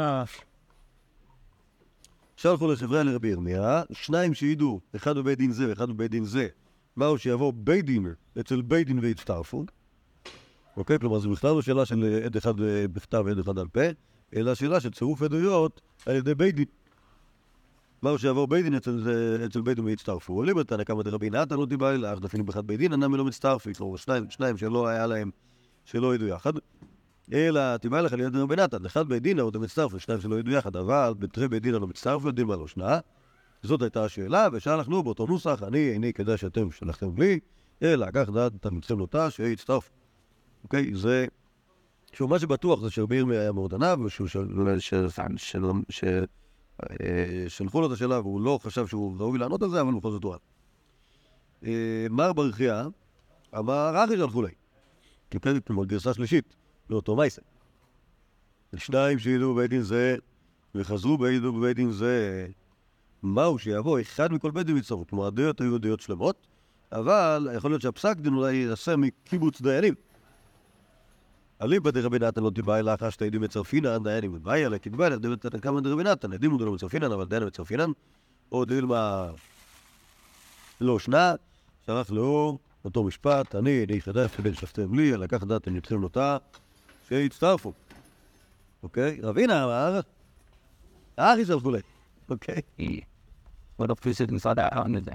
[2.36, 6.48] שלחו לחברה לרבי ירמיה, שניים שידעו, אחד בבית דין זה ואחד בבית דין זה,
[6.96, 8.06] מהו שיבוא בית דין
[8.40, 9.64] אצל בית דין ויצטרפו,
[10.76, 10.98] אוקיי?
[10.98, 13.80] כלומר, זו בכלל לא שאלה של עד אחד אה, בכתב ועד אחד על פה,
[14.36, 16.64] אלא שאלה של צירוף עדויות על ידי בית דין.
[18.02, 19.02] מהו שיבוא בית דין אצל,
[19.46, 20.32] אצל בית דין ויצטרפו.
[20.32, 23.24] עולים בתנא קמא דרבי נתן לא תיבא אלא, אך דפינים באחד בית דין, אינם לא
[23.24, 23.74] מצטרפים.
[23.74, 23.96] כלומר,
[24.28, 25.30] שניים, שלא היה להם,
[25.84, 26.52] שלא ידעו יחד.
[27.32, 30.76] אלא תיבא לך ליד רבי נתן, אחד בית דין, עוד מצטרף, ושניים שלא ידעו יחד,
[30.76, 32.98] אבל בתרי בית דין לא מצטרף, יודעים מה לא שנה.
[33.62, 37.38] זאת הייתה השאלה, ושלחנו באותו נוסח, אני איני כדאי שאתם שלחתם לי,
[37.82, 39.90] אלא כך דעת תלמידכם נוטה, שיצטרף.
[40.64, 40.94] אוקיי?
[40.94, 41.26] זה...
[42.12, 44.28] שוב, מה שבטוח זה שרבי ירמיה היה מאוד עניו, ושהוא
[46.82, 50.10] אה, שלחו לו את השאלה והוא לא חשב שהוא ראוי לענות על זה, אבל בכל
[50.10, 51.72] זאת הוא ענה.
[52.10, 52.86] מר ברכיה
[53.58, 54.50] אמר אחי שלחו לי.
[55.30, 56.54] כן, כלומר גרסה שלישית
[56.90, 57.42] לאותו מייסה.
[58.76, 60.16] שניים שידעו בבית דין זה,
[60.74, 62.46] וחזרו בבית דין זה,
[63.22, 65.06] מהו שיבוא אחד מכל בית דין ויצטרפו.
[65.06, 66.46] כלומר, הדעות היו דעות שלמות,
[66.92, 69.94] אבל יכול להיות שהפסק דין אולי יעשה מקיבוץ דיינים.
[71.62, 75.16] אליבא דרבי נתן לא תיבא אלא אחר שתי עדים מצרפינן, דיינים מבעיה, אלא כתבא אלא
[75.16, 77.90] דבי נתן כמה דרבי נתן, עדים הוא לא מצרפינן, אבל דיינים מצרפינן,
[78.52, 79.30] או דילמה
[80.80, 81.34] לא שנה,
[81.86, 86.36] שלח לו אותו משפט, אני, אני חדש כדי ששפטם לי, לקח דעת נתחיל אותה,
[87.08, 87.72] שיצטרפו.
[88.82, 89.20] אוקיי?
[89.22, 90.00] רבינה אמר,
[91.16, 91.80] אחי שלחו לי,
[92.28, 92.60] אוקיי?
[93.76, 95.08] עוד אופיסית משרד הענד.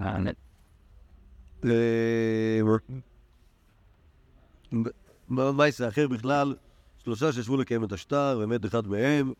[5.65, 6.55] יעשה אחר בכלל?
[6.97, 9.33] שלושה שישבו לקיים את השטר, ומת אחד מהם.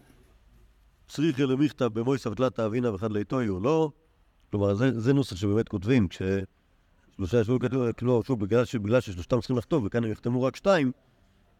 [1.08, 3.92] צריכי למכתב במויסא ותלתא אבינה ואחד לאיתוי או לא.
[4.52, 9.58] כלומר, זה, זה נוסח שבאמת כותבים, כששלושה ישבו לכתוב, כאילו, שוב, בגלל, בגלל ששלושתם צריכים
[9.58, 10.92] לכתוב, וכאן הם יחתמו רק שתיים,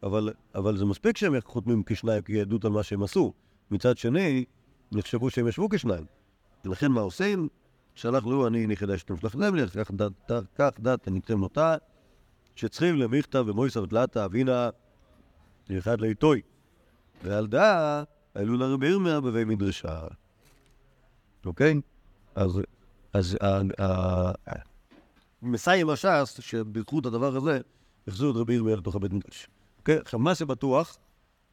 [0.02, 3.32] אבל, אבל זה מספיק שהם חותמים כשניים כעדות על מה שהם עשו.
[3.70, 4.44] מצד שני,
[4.92, 6.04] נחשבו שהם ישבו כשניים.
[6.64, 7.48] ולכן מה עושים?
[7.94, 11.76] שלח לו, אני נכדה שאתם שלחתם לי, כך דת- כך דת תניתם אותה,
[12.54, 14.70] שצריכים למכתב במויסא ותלתא אבינה
[15.78, 16.40] אחד לאיתוי.
[17.22, 18.02] ועל דא
[18.34, 20.00] העלו לרבי ירמיה בבי מדרשה.
[21.46, 21.80] אוקיי?
[22.34, 22.60] אז,
[23.12, 24.32] אז ה- ה-
[25.42, 27.60] מסיים הש"ס, שבזכות הדבר הזה,
[28.08, 29.48] החזירו את רבי ירמיה לתוך הבית מדרש.
[29.78, 29.96] אוקיי?
[29.98, 30.96] עכשיו, מה שבטוח,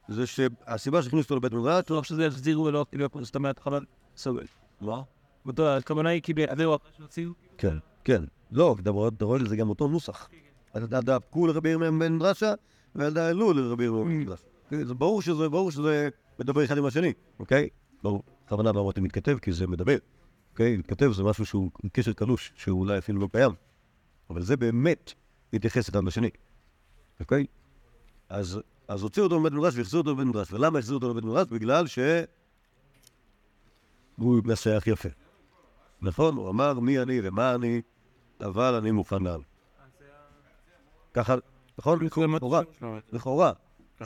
[0.08, 3.86] זה שהסיבה שהכניסו אותו לבית מדרש, טוב שזה יחזירו ולא כאילו זאת אומרת חבל
[4.18, 4.46] סובל.
[4.82, 5.02] מה?
[5.78, 7.32] הכוונה היא כאילו יעבירו אחרי שהוציאו.
[7.58, 8.24] כן, כן.
[8.52, 10.30] לא, אתה רואה- אתה רואה לזה גם אותו נוסח.
[10.78, 12.54] אתה דאפקו לרבי ירמיה בן דרשה,
[12.96, 14.44] ואתה העלו לרבי ירמיה בן דרשה.
[14.70, 17.70] כן, זה ברור שזה, ברור שזה מדבר אחד עם השני, אוקיי?
[18.04, 18.24] ברור.
[18.46, 19.98] בכוונה לא אמרתי מתכתב, כי זה מדבר.
[20.52, 20.78] אוקיי?
[20.78, 23.52] מתכתב זה משהו שהוא קשר קלוש, שהוא אולי אפילו לא קיים.
[24.30, 25.14] אבל זה באמת
[25.54, 26.30] להתייחס אחד לשני,
[27.20, 27.46] אוקיי?
[28.30, 30.54] אז, אז הוציאו אותו מבית מדרש והחזירו אותו לבית מדרש.
[30.54, 31.48] ולמה החזירו אותו לבית מדרש?
[31.48, 32.00] בגלל ש...
[34.16, 35.10] הוא מנסח יפה.
[36.02, 36.36] נכון?
[36.36, 37.82] הוא אמר מי אני ומה אני,
[38.42, 39.42] אבל אני מוכן לעל.
[41.13, 41.36] ככה,
[41.80, 42.00] נכון?
[42.06, 42.62] לכאורה,
[43.12, 43.52] לכאורה.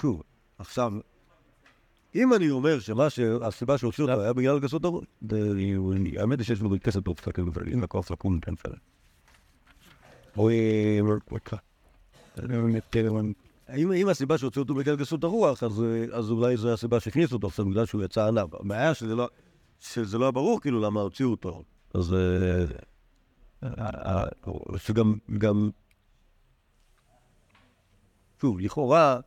[0.02, 0.24] שוב,
[0.58, 0.94] עכשיו,
[2.16, 5.04] אם אני אומר שמה שהסיבה שהוציאו אותו היה בגלל גסות הרוח,
[6.18, 8.76] האמת היא שיש לו כסף טוב, תסתכל בזה, אם הכוח לקום, כן, בסדר.
[10.38, 10.50] או
[13.94, 17.48] אם הסיבה שהוציאו אותו בגלל גסות הרוח, אז אה, אז אולי זו הסיבה שהכניסו אותו,
[17.48, 18.50] עכשיו בגלל שהוא יצא עליו.
[18.54, 19.30] הבעיה שזה לא-
[20.20, 21.64] לא ברור כאילו למה הוציאו אותו.
[21.94, 22.66] אז אה,
[23.64, 24.24] אה, אה,
[24.78, 25.70] שגם, גם,
[28.46, 29.20] שוב, לכאורה,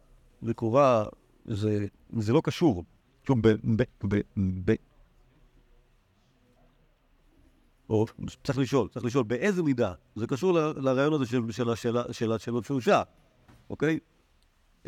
[0.43, 1.05] לכאורה,
[1.47, 1.87] זה,
[2.19, 2.85] זה לא קשור.
[3.27, 3.49] שוב, ב...
[3.49, 3.83] ב...
[4.09, 4.21] ב...
[4.65, 4.75] ב...
[7.91, 8.07] או
[8.45, 12.65] צריך לשאול, צריך לשאול באיזה מידה זה קשור לרעיון הזה של, של השאלה, של השאלות
[12.65, 13.03] שהוא שאל,
[13.71, 13.99] אוקיי?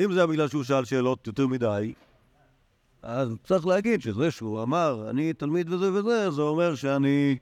[0.01, 1.95] אם זה היה בגלל שהוא שאל שאלות יותר מדי,
[3.03, 7.39] אז צריך להגיד שזה שהוא אמר, אני תלמיד וזה וזה, זה אומר שאני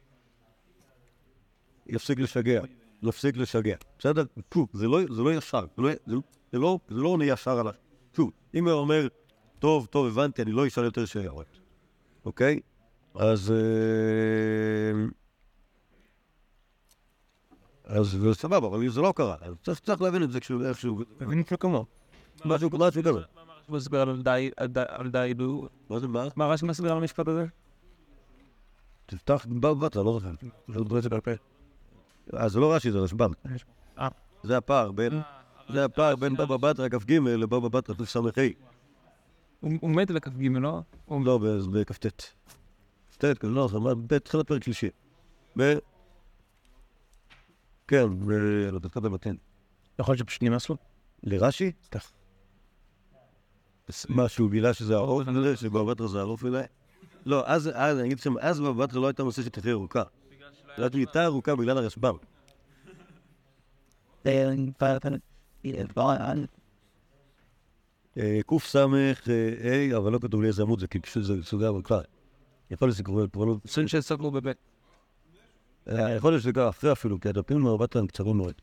[1.86, 2.60] יפסיק לשגע,
[3.02, 3.76] יפסיק לשגע.
[3.98, 4.24] בסדר?
[4.54, 6.20] שוב, זה לא, זה לא ישר, זה לא,
[6.52, 7.70] זה, זה לא, זה לא עונה ישר על ה...
[8.16, 9.08] שוב, אם הוא אומר,
[9.58, 11.46] טוב, טוב, הבנתי, אני לא אשאל יותר שאלות,
[12.24, 12.60] אוקיי?
[13.14, 13.52] אז...
[13.52, 15.06] אה,
[17.84, 19.36] אז זה סבבה, אבל זה לא קרה.
[19.40, 21.00] אז צריך, צריך להבין את זה כשהוא איכשהו...
[21.20, 21.86] מבין את מקומו.
[22.44, 23.10] משהו משהו כזה.
[23.66, 25.68] הוא מסביר על די, לו.
[25.90, 26.24] מה זה, מה?
[26.36, 27.46] מה רש"י מסביר על המשפט הזה?
[29.06, 31.00] תפתח בבא בתרא, לא זוכר.
[31.00, 31.30] זה פה.
[32.34, 33.30] אה, זה לא רש"י, זה רשב"ם.
[33.98, 34.08] אה.
[34.42, 35.20] זה הפער בין...
[35.72, 38.20] זה הפער בין בבא בתרא כ"ג לבבא בתרא תס"ה.
[39.60, 40.80] הוא מת בכ"ג, לא?
[41.04, 42.22] הוא- לא, ב- בכ"ט.
[43.12, 44.88] כ"ט, לא, זה מה- בתחילת פרק שלישי.
[47.88, 48.30] כן, ב...
[48.72, 49.34] לא במתן.
[49.98, 50.76] יכול להיות שפשוט נמאס לו?
[51.22, 51.72] לרש"י?
[51.82, 52.08] סליחה.
[54.08, 56.66] מה, שהוא גילה שזה האור הזה, שבבא בתרא זה הרוף אליי?
[57.26, 60.02] לא, אז, אז, אני אגיד לכם, אז בבא בתרא לא הייתה נושא של תחי ארוכה.
[60.76, 62.16] זו הייתה ארוכה בגלל הרשב"ם.
[68.18, 68.84] אה, קס"ה,
[69.96, 71.98] אבל לא כתוב לי איזה עמוד זה, כי פשוט זה סוגי ארוכה.
[72.70, 74.56] יכול להיות שזה קורה, אבל לא- סון שסגרו בבית.
[75.88, 78.54] אה, יכול להיות שזה קרה אחרי אפילו, כי הדפים בתרא הם קצרים מאוד.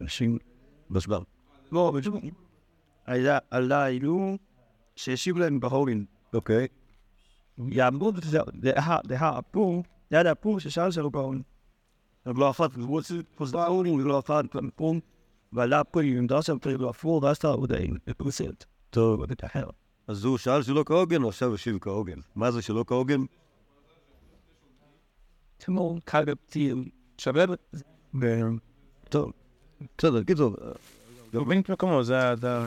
[0.00, 0.38] אנשים...
[0.90, 1.22] רשב"ם.
[1.72, 1.92] לא.
[3.06, 4.38] היה, עלה אילו
[4.96, 6.04] שהשיב להם בהורין.
[6.34, 6.68] אוקיי.
[7.58, 8.72] יעמדו בזה, זה
[10.30, 11.42] הפור, ששאל שלו בהורין.
[12.26, 14.44] אבל לא אחת, הוא רוצה פוזר ההורין, ולא אחת,
[14.76, 14.94] פור,
[15.52, 18.64] ועלה פה עם דרשה פרי הפור, ואז אתה עוד אין, בפרסט.
[18.90, 19.24] טוב.
[20.08, 22.18] אז הוא שאל שלא כהוגן, הוא עכשיו השיב כהוגן.
[22.34, 23.24] מה זה שלא כהוגן?
[25.58, 26.72] תמור, קגבתי,
[27.18, 27.44] שווה?
[29.08, 29.32] טוב,
[29.98, 30.56] בסדר, קיצור,
[31.60, 32.66] את מקומו, זה ה...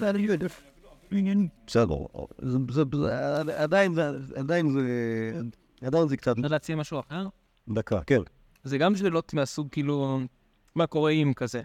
[1.67, 1.95] בסדר.
[2.41, 4.81] זה- זה- זה- עדיין זה, עדיין זה,
[5.81, 7.27] עדיין זה קצת אפשר להציע משהו אחר?
[7.69, 8.21] דקה, כן.
[8.63, 10.19] זה גם שאלות מהסוג כאילו,
[10.75, 11.61] מה קורה אם כזה.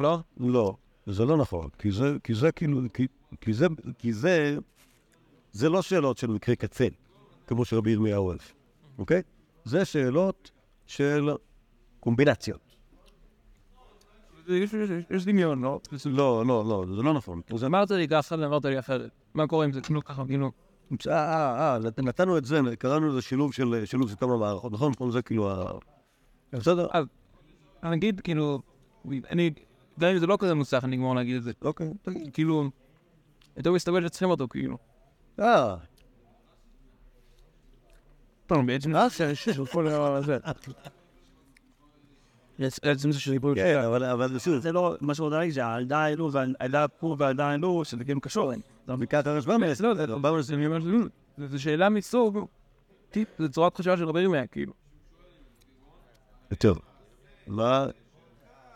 [0.00, 0.18] לא?
[0.36, 3.06] לא, זה לא נכון, כי זה, כי זה כאילו, כי,
[3.40, 3.66] כי זה,
[3.98, 4.56] כי זה,
[5.52, 6.86] זה לא שאלות של מקרה קצה,
[7.46, 8.38] כמו שרבי ירמיהו אוהב,
[8.98, 9.22] אוקיי?
[9.64, 10.50] זה שאלות
[10.86, 11.28] של
[12.00, 12.69] קומבינציות.
[15.10, 15.80] יש- דמיון, לא?
[16.06, 17.40] לא, לא, לא, זה לא נכון.
[17.54, 19.10] אז אמרת לי ככה ואמרת לי אחרת.
[19.34, 20.50] מה קורה אם זה כאילו ככה, כאילו...
[21.08, 24.72] אה, אה, אה, נת- נתנו את זה, קראנו לזה שילוב של שילוב של כמה מערכות,
[24.72, 25.10] נכון?
[25.10, 25.72] זה כאילו ה...
[26.52, 26.86] בסדר?
[27.82, 28.60] נגיד, כאילו,
[29.30, 29.50] אני,
[30.00, 31.52] גם אם זה לא כזה מוצלח, אני אגמור להגיד את זה.
[31.62, 31.92] אוקיי.
[32.32, 32.70] כאילו,
[33.56, 34.76] יותר מסתבר שצריכים אותו, כאילו.
[35.40, 35.76] אה,
[38.46, 40.38] טוב, בעצם זה של כל הדבר הזה.
[42.60, 43.78] זה שדיברו כן,
[44.12, 48.20] אבל שוב, זה לא, מה עדיין זה עדיין לא, ועדיין פה ועדיין לא, שזה כאילו
[48.20, 49.00] קשור אליהם.
[49.00, 52.38] בקעת הרשב"ם, לא, זה לא, זה ממש לא, זה שאלה מסוג,
[53.10, 54.72] טיפ, זה צורת חשיבה של רבי ירמיה, כאילו.
[56.50, 56.72] יותר.
[57.46, 57.86] מה?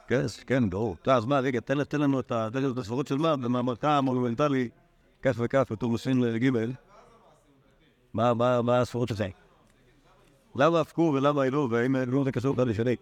[0.09, 0.97] כן, כן, ברור.
[1.03, 2.33] טוב, אז מה, רגע, תן לנו את
[2.79, 4.69] הסברות של מה, במאמרך המונומנטלי,
[5.23, 6.51] כך וכך, בטור מסין ג',
[8.15, 9.29] מה- הסברות של זה?
[10.57, 12.97] למה הפקו ולמה העלו, והאם העלו זה קשור אחד לשני?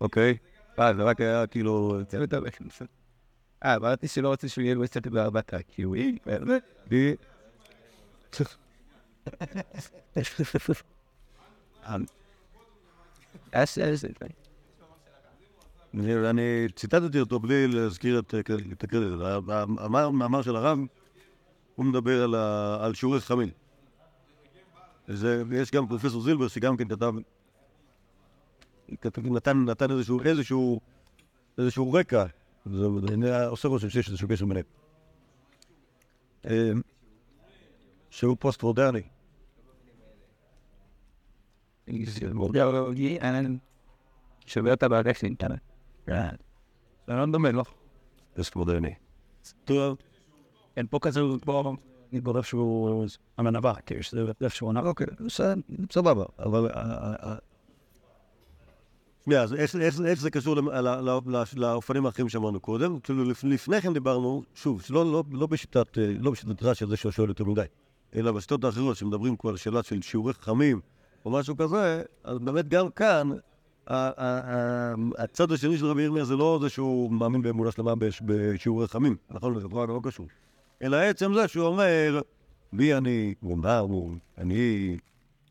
[0.00, 0.36] אוקיי.
[0.78, 1.98] אה, זה רק היה כאילו...
[3.64, 6.18] אה, אמרתי שלא רוצה שהוא יהיה בצאת בארבעת הקיווי.
[6.88, 7.14] די...
[16.30, 18.34] אני ציטטתי אותו בלי להזכיר את
[18.82, 18.84] הקרדיט.
[19.78, 20.78] המאמר של הרב,
[21.74, 22.34] הוא מדבר
[22.82, 23.48] על שיעורי חכמים.
[25.52, 27.12] יש גם פרופסור זילבר שגם כן כתב-
[29.24, 30.80] נתן נתן איזשהו איזשהו
[31.58, 32.24] איזשהו רקע,
[32.66, 34.64] זה עושה רושם שיש איזשהו קשר ביניהם.
[36.44, 36.70] אה,
[38.10, 39.02] שהוא פוסט-מודרני.
[44.46, 45.60] שווה את הבעלי אינטרנט.
[46.06, 47.64] זה לא דומה, לא?
[48.34, 48.94] פסק מודרני.
[49.64, 49.98] טוב,
[50.76, 51.74] אין פה כזה, פה,
[52.12, 53.06] אני בודק שהוא
[53.38, 54.80] המנבה, כאילו שזה איפשהו עונה.
[54.80, 55.54] אוקיי, בסדר,
[55.92, 56.70] סבבה, אבל...
[59.28, 60.56] שנייה, אז איך- איך איך זה קשור
[61.56, 63.00] לאופנים האחרים שאמרנו קודם?
[63.00, 66.96] כאילו, לפ- לפני כן דיברנו, שוב, שלא- לא- לא בשיטת, אה, לא בשיטת רש"י, זה
[66.96, 67.62] שהוא שואל יותר מדי,
[68.16, 70.80] אלא בשיטות האחרות, שמדברים כבר על שאלה של שיעורי חכמים,
[71.24, 73.30] או משהו כזה, אז באמת גם כאן,
[75.18, 79.16] הצד השני של רבי ירמיה זה לא זה שהוא מאמין באמונה שלמה בש- בשיעורי חכמים,
[79.30, 79.60] נכון?
[79.60, 80.26] זה כבר לא קשור.
[80.82, 82.20] אלא עצם זה שהוא אומר,
[82.72, 84.96] מי אני, הוא הוא, אני,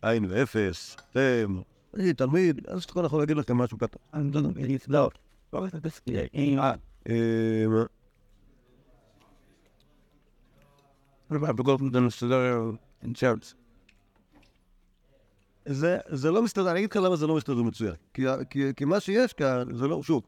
[0.02, 1.58] עין ואפס, אתם,
[1.94, 3.98] אני תלמיד, אז כל יכול להגיד לכם משהו קטן.
[4.14, 5.10] אני לא יודע, אני לא.
[5.54, 5.66] לא
[6.34, 6.74] אני אה,
[7.10, 7.66] אה,
[11.54, 11.76] בגלל
[15.70, 15.98] זה.
[16.10, 17.94] זה, לא מסתדר, אני אגיד לך למה זה לא מסתדר מצוין.
[18.14, 20.24] כי, כי, כי מה שיש כאן, זה לא, שוב,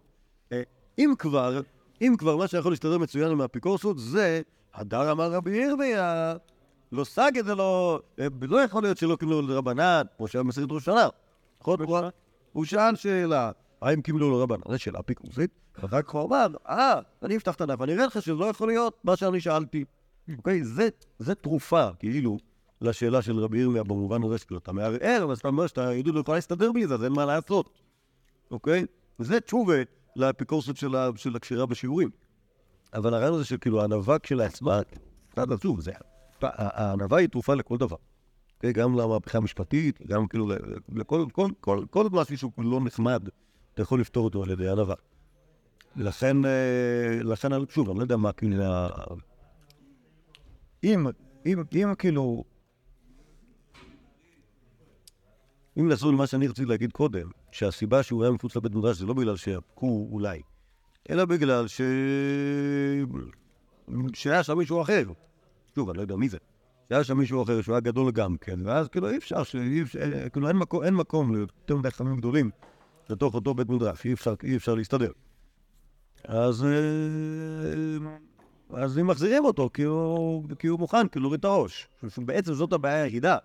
[0.52, 0.62] אה,
[0.98, 1.62] אם כבר,
[2.02, 4.42] אם כבר מה שיכול להסתדר מצוין עם האפיקורסות זה,
[4.74, 6.36] הדר אמר רבי ירמיה,
[6.92, 10.72] לא סג את זה לא, אה, לא יכול להיות שלא קיבלו לרבנן, כמו שהיה במסכת
[10.72, 11.08] ראש שנה.
[11.62, 11.80] נכון?
[12.54, 14.62] הוא- שאל שאלה, האם קיבלו לרבנן?
[14.72, 18.22] זו שאלה אפיקורסית, ואחר כך הוא אמר, אה, אני אפתח את הדף, אני אראה לך
[18.22, 19.86] שזה לא יכול להיות מה שאני שאלתי.
[20.38, 20.64] אוקיי?
[21.20, 22.38] זה, תרופה, כאילו,
[22.82, 26.20] לשאלה של רבי ירמיה במובן הזה שכאילו אתה מערער, אבל אתה אומר שאתה יהודי לא
[26.20, 27.80] יכול להסתדר בלי זה, אז אין מה לעשות,
[28.52, 28.86] אוקיי?
[29.20, 29.76] זה תשובה
[30.16, 32.10] לאפיקורסות של, הקשירה בשיעורים.
[32.94, 34.80] אבל הרעיון הזה שכאילו הענווה כשלעצמה,
[35.30, 35.80] קצת עצוב,
[36.42, 37.98] הענווה היא תרופה לכל דבר.
[38.60, 38.74] אוקיי?
[38.74, 40.48] גם למהפכה המשפטית, גם כאילו
[40.96, 43.30] לכל כל, כל, כל משהו שהוא לא נחמד,
[43.74, 44.96] אתה יכול לפתור אותו על ידי ענווה.
[45.96, 48.64] לכן, אה, לכן, שוב, אני לא יודע מה כאילו...
[50.84, 51.08] אם,
[51.46, 52.44] אם, אם כאילו...
[55.78, 59.14] אם נחזור למה שאני רציתי להגיד קודם, שהסיבה שהוא היה מחוץ לבית מדרש זה לא
[59.14, 60.42] בגלל שיבכו אולי,
[61.10, 61.82] אלא בגלל ש...
[64.14, 65.04] שהיה שם מישהו אחר.
[65.76, 66.38] שוב, אני לא יודע מי זה.
[66.90, 69.56] שהיה שם מישהו אחר שהוא היה גדול גם כן, ואז כאילו אי אפשר, ש...
[69.56, 72.50] אי אפשר כאילו אין מקום, אין מקום ליותר מדי חכמים גדולים
[73.10, 75.12] לתוך אותו בית מדרש, אי אפשר, אי אפשר להסתדר.
[76.24, 76.66] אז...
[76.66, 78.10] אה,
[78.74, 81.88] אז אם מחזירים אותו, כי הוא, כי הוא מוכן, כי להוריד את הראש.
[82.18, 83.38] בעצם זאת הבעיה היחידה.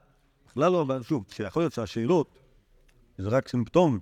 [0.46, 2.38] בכלל לא, אבל שוב, שיכול להיות שהשאלות
[3.18, 3.98] זה רק סימפטום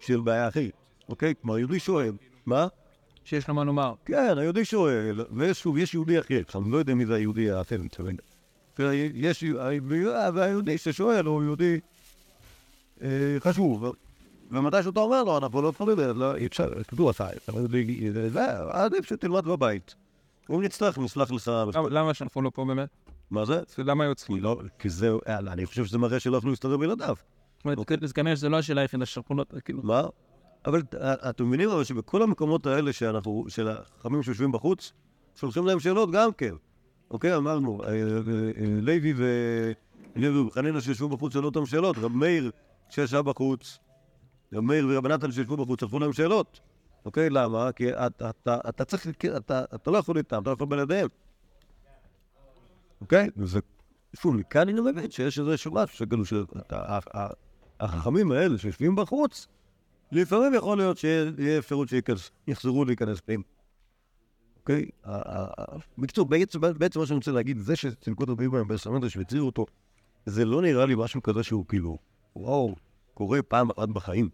[0.00, 0.72] של בעיה אחרת,
[1.08, 1.34] אוקיי?
[1.42, 2.12] כלומר, יהודי שואל,
[2.46, 2.66] מה?
[3.24, 3.94] שיש לו מה לומר.
[4.04, 7.84] כן, היהודי שואל, ושוב, יש יהודי אחר, אני לא יודע מי זה היהודי האחר, אני
[7.84, 8.16] מתכוון.
[9.14, 9.44] יש,
[10.34, 11.80] והיהודי ששואל הוא יהודי
[13.02, 13.08] אה,
[13.40, 13.84] חשוב,
[14.50, 17.26] ומתי שאתה אומר לו, אנחנו לא יכולים, לא, אי אפשר, כתוב עשה,
[18.70, 19.94] עדיף שתלמד בבית.
[20.50, 21.50] אם נצטרך, נסלח לך.
[21.90, 22.88] למה- שאנחנו לא פה באמת?
[23.30, 23.60] מה זה?
[23.78, 24.36] למה היו צריכים?
[24.36, 27.14] כי לא, כי זה, אה, אני חושב שזה מראה שלא יכלו להסתדר בלעדיו.
[27.56, 29.44] זאת אומרת, אז כנראה שזה לא השאלה היחידה שאנחנו לא...
[29.64, 29.80] כאילו...
[29.82, 30.02] מה?
[30.66, 34.92] אבל אה, אתם מבינים אבל שבכל המקומות האלה שאנחנו, של החכמים שיושבים בחוץ,
[35.36, 36.54] שולחים להם שאלות גם כן.
[37.12, 39.14] אוקיי, אמרנו, אה, אה, אה, לוי
[40.16, 42.50] ולוי וחנינא שישבו בחוץ שאלו אותם שאלות, רב מאיר
[42.90, 43.78] שישב בחוץ,
[44.52, 46.60] רב מאיר ורב נתן שישבו בחוץ שלחו להם שאלות.
[47.04, 47.72] אוקיי, למה?
[47.72, 51.08] כי אתה, צריך, אתה, לא יכול איתם, אתה לא יכול בלעדיהם.
[53.00, 53.28] אוקיי?
[54.16, 56.24] שוב, מכאן אני מבין שיש איזשהו משהו, שכאילו,
[57.80, 59.48] שהחכמים האלה שיושבים בחוץ,
[60.12, 63.42] לפעמים יכול להיות שיהיה אפשרות שיחזרו להיכנס פנים.
[64.62, 64.86] אוקיי?
[65.98, 66.26] בקיצור,
[66.78, 69.66] בעצם מה שאני רוצה להגיד, זה שצילקו את רבי בהם בסמנטר והציעו אותו,
[70.26, 71.98] זה לא נראה לי משהו כזה שהוא כאילו,
[72.36, 72.74] וואו,
[73.14, 74.28] קורה פעם אחת בחיים.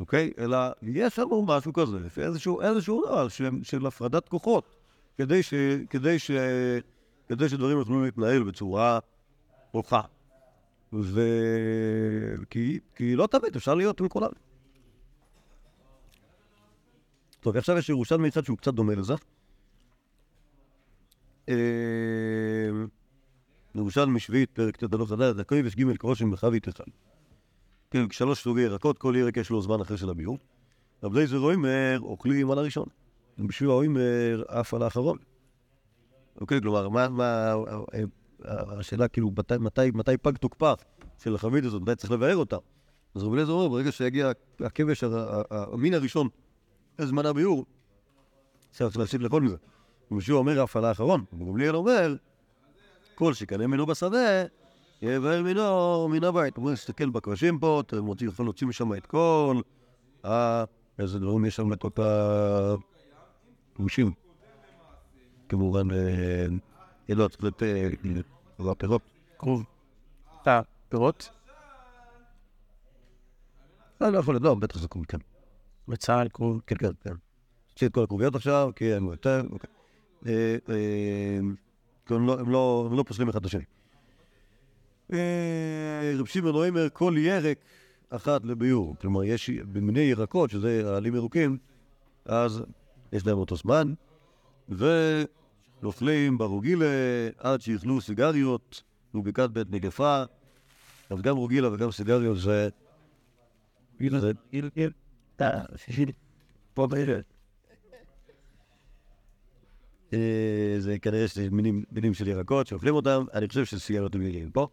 [0.00, 0.32] אוקיי?
[0.38, 4.76] אלא יש לנו משהו כזה, איזשהו, איזשהו נוהל של, של הפרדת כוחות,
[5.18, 5.54] כדי, ש,
[5.90, 6.30] כדי, ש,
[7.28, 8.98] כדי שדברים יוכלו להתנהל בצורה
[9.74, 10.00] נוחה.
[10.92, 11.20] ו...
[12.50, 14.30] כי, כי לא תמיד אפשר להיות עם כולם.
[17.40, 19.14] טוב, עכשיו יש ירושלמי אחד שהוא קצת דומה לזה.
[21.52, 22.84] אה,
[23.74, 26.84] ירושלמי שביעית, פרק ט' הלוך חדש, דקוי ושגימל כרושם בחבית אחד.
[27.90, 30.38] כן, שלוש סוגי ירקות, כל ירק יש לו זמן אחר של הביאור.
[31.02, 32.86] רב לייזר רוימר אוכלים על הראשון.
[33.38, 35.18] בשביל האוימר עף על האחרון.
[36.40, 37.54] אוקיי, כלומר, מה, מה,
[37.94, 38.02] אה,
[38.78, 39.30] השאלה כאילו,
[39.60, 40.72] מתי, מתי, פג תוקפה
[41.18, 42.56] של החבית הזאת, מתי צריך לבאר אותה.
[43.14, 45.04] אז רב אליעזר אומר, ברגע שיגיע הכבש,
[45.50, 46.28] המין הראשון,
[47.00, 47.66] זמן הביאור,
[48.70, 49.56] צריך להפסיק לכל מזה.
[50.12, 52.14] ומשהו אומר אף על האחרון, וגמליאל אומר,
[53.14, 54.44] כל שקנה ממנו בשדה,
[55.02, 56.56] יבאר מינו מן הבית.
[56.56, 59.60] הוא אומר, תסתכל בכבשים פה, אתה מוציא, יכול להוציא משם את כל
[60.26, 60.64] ה...
[60.98, 61.88] איזה דברים יש שם לכל
[63.76, 64.12] הגושים.
[65.48, 66.46] כמובן, אה,
[67.10, 67.62] אלו צריך להיות
[68.78, 69.02] פירות.
[70.42, 71.30] את הפירות?
[74.00, 75.18] לא, לא יכול להיות, לא, בטח זה קום, כן.
[75.88, 76.58] בצה"ל, כל...
[76.66, 77.14] כן, כן, כן.
[77.76, 79.81] יש את כל הכרוביות עכשיו, כי הם יותר, אוקיי.
[80.26, 81.38] אה, אה,
[82.08, 83.64] הם לא- לא הם לא פוסלים אחד את השני.
[85.12, 87.58] אה, רב שמעון אוימר, כל ירק
[88.10, 88.96] אחת לביור.
[89.00, 91.58] כלומר, יש במיני ירקות, שזה העלים ירוקים,
[92.24, 92.62] אז
[93.12, 93.94] יש להם אותו זמן,
[94.68, 96.86] ונופלים ברוגילה
[97.38, 98.82] עד שיאכלו סיגריות
[99.14, 100.22] ובקעת בית נגפה.
[101.10, 102.68] אז גם רוגילה וגם סיגריות זה...
[110.12, 110.16] זה.
[110.74, 114.50] אה, זה כנראה שזה מינים, מינים של ירקות שאוכלים אותם, אני חושב שסיגריות הם מגיעים
[114.50, 114.66] פה.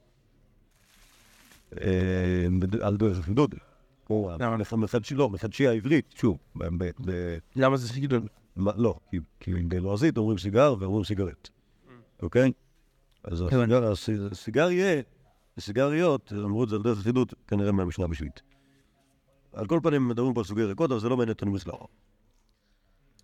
[1.81, 2.47] אה,
[2.81, 3.29] על דרך
[4.83, 6.37] מחדשי, לא, מחדשי העברית, שוב,
[7.55, 7.87] למה זה?
[8.55, 9.19] מה- לא, כי-
[9.67, 11.49] בלועזית אומרים סיגר ואומרים סיגרט,
[12.21, 12.51] אוקיי?
[13.23, 13.43] אז
[14.31, 15.01] הסיגריה,
[15.57, 18.41] הסיגריות, אמרו את זה על דרך החידוד, כנראה מהמשנה בשביעית.
[19.53, 21.73] על כל פנים מדברים פה על סוגי ירקות, אבל זה לא מעניין אותנו בכלל.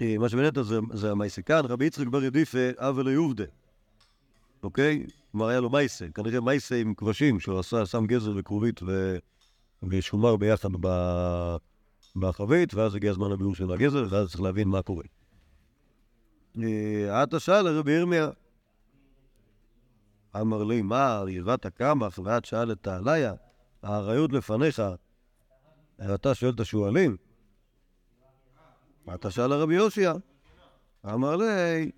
[0.01, 0.63] אה, מה אותנו
[0.97, 3.43] זה- המייסה כאן, רבי יצחק בר ידיפה, אב ולא יובדה,
[4.63, 5.05] אוקיי?
[5.31, 8.79] כלומר היה לו מייסה, כנראה מייסה עם כבשים, שהוא עשה, שם גזר וכרובית
[9.83, 10.69] ושומר ביחד
[12.15, 15.03] בחבית, ואז הגיע הזמן הביאור של הגזר, ואז צריך להבין מה קורה.
[16.63, 18.29] אה, עתה שאל רבי ירמיה,
[20.41, 23.33] אמר לי, מה, יראת קמח, ואת שאלת עליה,
[23.83, 24.81] האריות לפניך,
[26.15, 27.17] אתה שואל את השועלים?
[29.13, 30.13] אתה שאל הרבי יושיע?
[31.13, 31.91] אמר לי,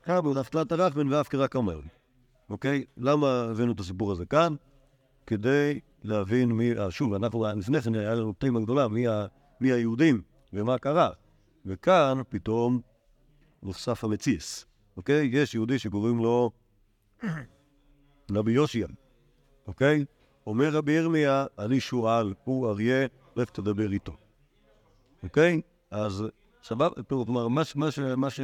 [0.00, 1.80] קמו נפתת רחמן ואף קרק אומר.
[2.50, 2.84] אוקיי?
[2.96, 4.54] למה הבאנו את הסיפור הזה כאן?
[5.26, 9.26] כדי להבין מי, שוב, אנחנו, לפני כן היה לנו תימה גדולה, מי, ה-
[9.60, 11.10] מי היהודים ומה קרה.
[11.66, 12.80] וכאן פתאום
[13.62, 15.28] נחשף המציאס, אוקיי?
[15.32, 16.50] יש יהודי שקוראים לו
[18.32, 18.86] רבי יושיע,
[19.66, 20.04] אוקיי?
[20.46, 24.16] אומר רבי ירמיה, אני שועל, הוא אריה, לך תדבר איתו.
[25.22, 25.60] אוקיי?
[25.90, 26.24] אז
[26.64, 27.48] סבבה, כלומר,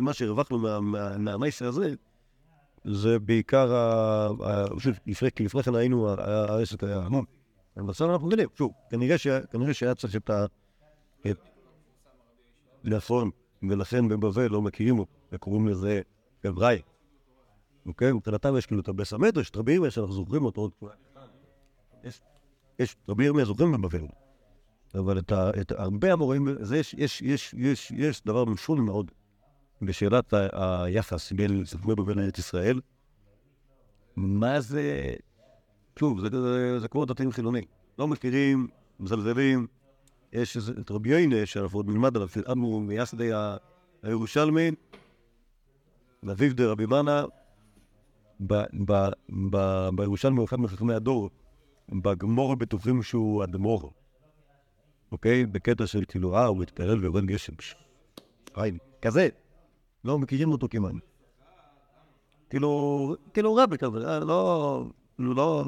[0.01, 1.95] מה, שהרווחנו מה- מה- מהמייסר הזה,
[2.85, 3.73] זה בעיקר,
[5.07, 5.31] לפני,
[5.63, 7.25] כן היינו, העסק היה המון.
[7.89, 10.47] עכשיו אנחנו מבינים, שוב, כנראה, שהיה צריך את ה...
[12.85, 13.31] נכון,
[13.63, 16.01] ולכן בבבל לא מכירים אותו, וקוראים לזה
[16.45, 16.81] גבראי.
[17.87, 18.13] אוקיי?
[18.13, 20.89] מבחינתם יש כאילו את הבסמט, יש את רבי ירמיה שאנחנו זוכרים אותו עוד פעם.
[22.79, 24.07] יש, רבי ירמיה זוכרים בבבל.
[24.95, 29.11] אבל את, ה, את הרבה המורים, זה יש, יש, יש, יש, יש דבר משון מאוד
[29.83, 32.81] בשאלת ה- היחס בין ספרי בבל לארץ ישראל.
[34.17, 35.15] מה זה,
[35.99, 37.65] שוב, זה, זה, זה כמו דתיים חילונים.
[37.99, 38.69] לא מכירים,
[39.01, 39.67] מזלזלים.
[40.33, 43.31] יש את רבי יינה, שאנחנו עוד נלמד עליו, שלמדנו מייסדי
[44.03, 44.71] הירושלמי,
[46.23, 47.25] ואביו דרבי מנה,
[48.47, 49.09] ב- ב-
[49.51, 51.31] ב- בירושלמי הוא אחד מחכמי הדור,
[51.89, 53.93] בגמור בטוחים שהוא אדמו"ר.
[55.13, 55.47] אוקיי?
[55.47, 57.53] בקטע של כאילו, אה, הוא מתפלל ויורד גשם.
[58.55, 59.29] חיים, כזה.
[60.05, 60.93] לא מכירים אותו כמעט.
[62.51, 64.85] כאילו, כאילו רבי כזה, אה, לא,
[65.17, 65.65] כאילו לא...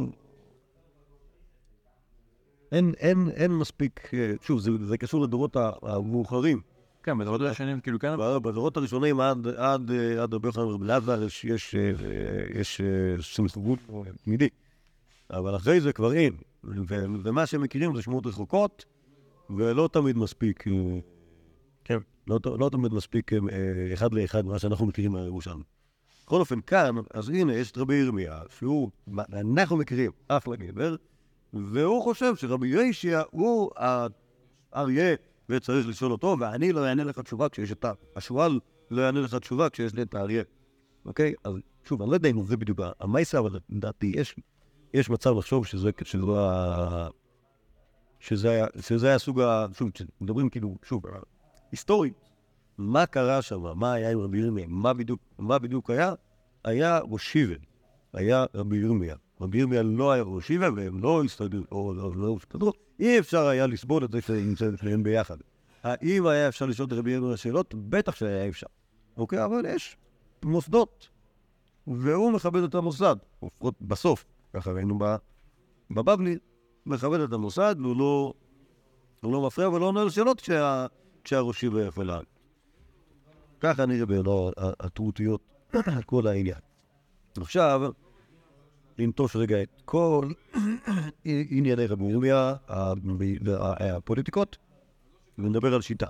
[2.73, 6.61] אין, אין, אין מספיק, אה, שוב, זה, זה קשור לדורות המאוחרים.
[7.03, 11.45] כן, בדורות השנים, כאילו, כן, בדורות הראשונים עד, עד, אה, עד יוחנן ורבי אלעזר יש,
[11.45, 11.75] יש,
[12.55, 12.81] יש
[13.21, 13.79] סמסוגות
[14.25, 14.49] תמידי.
[15.31, 16.37] אבל אחרי זה כבר אין.
[17.25, 18.85] ומה שהם מכירים זה שמועות רחוקות,
[19.51, 20.73] ולא תמיד מספיק, אה,
[21.85, 21.99] כן.
[22.27, 23.39] לא, לא תמיד מספיק אה,
[23.95, 25.63] אחד לאחד מה שאנחנו מכירים מהירושלמי.
[26.25, 28.91] בכל אופן, כאן, אז הנה, יש את רבי ירמיה, שהוא,
[29.33, 30.97] אנחנו מכירים, אחלה גבר,
[31.53, 33.71] והוא חושב שרבי ישיה הוא
[34.73, 35.15] האריה,
[35.49, 37.85] וצריך לשאול אותו, ואני לא אענה לך תשובה כשיש את.
[38.17, 40.43] השועל לא יענה לך תשובה כשיש לי את האריה.
[41.07, 41.35] אוקיי?
[41.45, 41.53] אז
[41.85, 44.37] שוב, אני לא יודע אם זה בדיוק המייסה, אבל לדעתי יש,
[44.95, 47.09] יש מצב לחשוב שזה, שזה ה...
[48.23, 49.67] שזה היה, שזה היה סוג ה...
[49.79, 51.03] שוב, מדברים כאילו, שוב,
[51.73, 52.31] היסטורית,
[52.79, 56.15] מה קרה שם, מה היה עם רבי ירמיה, מה בדיוק, מה בדיוק היה?
[56.65, 57.59] היה ראש שיבל,
[58.13, 59.17] היה רבי ירמיה.
[59.41, 63.47] רבי ירמיה לא היה ראש שיבל, והם לא הסתדרו, או לא, לא הסתדרו, אי אפשר
[63.47, 64.19] היה לסבול את זה
[64.77, 65.37] שהם ביחד.
[65.83, 67.75] האם היה אפשר לשאול את רבי ירמיה שאלות?
[67.75, 68.67] בטח שהיה אפשר.
[69.17, 69.97] אוקיי, אבל יש
[70.43, 71.09] מוסדות,
[71.87, 73.17] והוא מכבד את המוסד,
[73.81, 74.99] בסוף, ככה ראינו
[75.91, 76.39] בבבלי,
[76.87, 78.33] מכבד את המוסד, והוא לא,
[79.23, 80.87] לא מפריע ולא עונה לשאלות כשה,
[81.25, 82.03] כשהראשי ויפה
[83.61, 85.41] ככה נראה בעיניו הטרותיות,
[86.07, 86.59] כל העניין.
[87.37, 87.83] עכשיו,
[88.99, 90.31] לנטוש רגע את כל
[91.25, 92.93] ענייני רבי ירמיה ה-
[93.45, 94.57] וה- הפוליטיקות,
[95.39, 96.07] ונדבר על שיטה.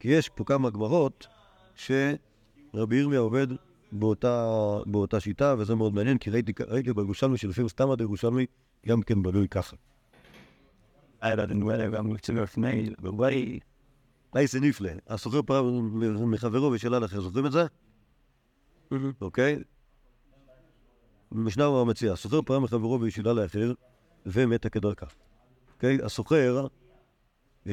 [0.00, 1.26] כי יש פה כמה גמרות
[1.74, 3.46] שרבי ירמיה עובד
[3.92, 4.52] באותה,
[4.86, 8.46] באותה שיטה, וזה מאוד מעניין, כי ראיתי, ראיתי בירושלמי שלפעמים סתם עד ירושלמי,
[8.86, 9.76] גם כן בנוי ככה.
[14.36, 14.90] אייסה נפלא.
[15.08, 17.66] הסוחר מ- מחברו ושאלה לכם, זוכרים את זה?
[19.20, 19.58] אוקיי?
[21.32, 23.72] משנה הוא המציע, הסוחר פרה מחברו וישאלה לאחר,
[24.26, 25.06] ומתה כדרכה.
[25.74, 25.98] אוקיי?
[26.02, 26.66] הסוחר
[27.66, 27.72] אה,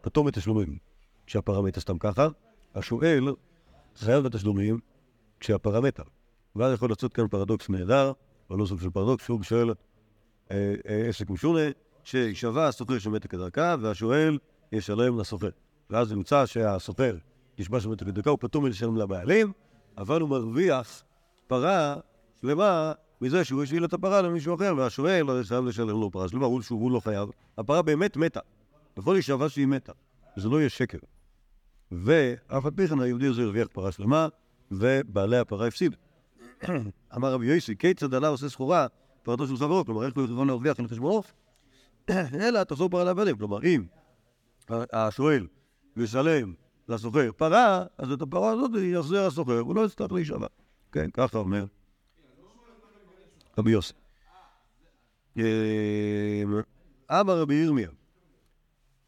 [0.00, 0.78] פטור מתשלומים
[1.26, 2.28] כשהפרה מתה סתם ככה,
[2.74, 3.24] השואל
[3.98, 4.78] חייב בתשלומים
[5.40, 6.02] כשהפרה מתה.
[6.56, 8.12] ואז יכול לצאת כאן פרדוקס נהדר,
[8.50, 9.72] אבל לא סוג של פרדוקס, סוג של
[10.50, 11.60] אה, אה, עסק משונה,
[12.04, 14.38] שישבע הסוחר שמתה כדרכה, והשואל
[14.72, 15.50] ישלם לסוחר.
[15.90, 17.16] ואז נמצא שהסוחר
[17.58, 19.52] נשבע שמתה כדרכה, הוא פטור מלשלם לבעלים,
[19.98, 21.02] אבל הוא מרוויח
[21.46, 21.96] פרה
[22.40, 26.46] שלמה מזה שהוא השאיל את הפרה למישהו אחר, והשואל לא חייב לשלם לו פרה שלמה,
[26.46, 27.28] הוא, שהוא לא חייב.
[27.58, 28.40] הפרה באמת מתה.
[28.96, 29.92] יכול להישבע שהיא מתה,
[30.36, 30.98] וזה לא יהיה שקר.
[31.92, 34.28] ואף על פי כן היהודי הזה הרוויח פרה שלמה,
[34.70, 35.96] ובעלי הפרה הפסיד.
[37.16, 38.86] אמר רבי יוסי, כיצד עלה עושה סחורה,
[39.22, 41.22] פרתו של חברו, כלומר, איך הוא יכול להרוויח על חשבונו?
[42.42, 43.38] אלא תחזור פרה לבעלים.
[43.38, 43.84] כלומר, אם
[44.92, 45.46] השואל
[45.96, 46.54] ישלם
[46.88, 50.46] לסוחר פרה, אז את הפרה הזאת יחזיר הסוחר, הוא לא יצטרך להישבע.
[50.92, 51.64] כן, ככה אומר
[53.58, 53.92] רבי יוסי.
[55.36, 55.42] אמ,
[57.10, 57.90] אמר רבי ירמיה,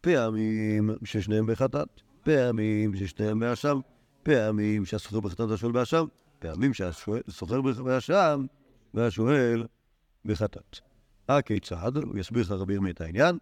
[0.01, 1.89] פעמים ששניהם בחטאת,
[2.23, 3.81] פעמים ששניהם באשם,
[4.23, 6.05] פעמים שהסוחר בחטאת והשואל באשם,
[6.39, 8.47] פעמים שהסוחר באשם
[8.95, 9.67] והשואל
[10.25, 10.79] בחטאת.
[11.29, 11.93] הכיצד?
[12.17, 13.39] יסביר לך רבי ירמיה את העניין.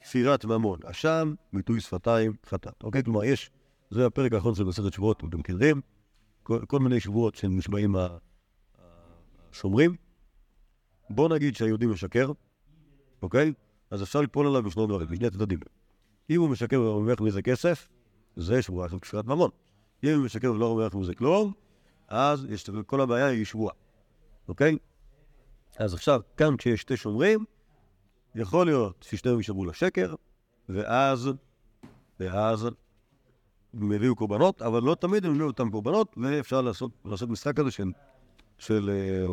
[0.00, 2.82] כפירת ממון, אשם, מיטוי שפתיים, חטאת.
[2.82, 3.04] אוקיי?
[3.04, 3.50] כלומר, יש,
[3.90, 5.80] זה הפרק האחרון של מסכת שבועות, אתם מכירים?
[6.42, 7.96] כל, כל מיני שבועות שנשבעים
[9.52, 9.96] השומרים.
[11.10, 12.32] בוא נגיד שהיהודי משקר,
[13.22, 13.52] אוקיי?
[13.90, 15.58] אז אפשר ליפול עליו בשני דברים, בשני הצדדים.
[16.30, 17.88] אם הוא משקר ומרוויח מזה כסף,
[18.36, 19.50] זה שבועה של כפירת ממון.
[20.04, 21.52] אם הוא משקר ולא מרוויח מזה כלום,
[22.08, 23.74] אז יש, כל הבעיה היא שבועה,
[24.48, 24.76] אוקיי?
[25.78, 27.44] אז עכשיו, כאן כשיש שתי שומרים,
[28.34, 30.14] יכול להיות ששניהם ישבו לשקר,
[30.68, 31.30] ואז,
[32.20, 32.68] ואז
[33.74, 37.70] הם הביאו קורבנות, אבל לא תמיד הם הביאו אותם קורבנות, ואפשר לעשות, לעשות משחק כזה
[37.70, 37.92] של,
[38.58, 39.26] של אה,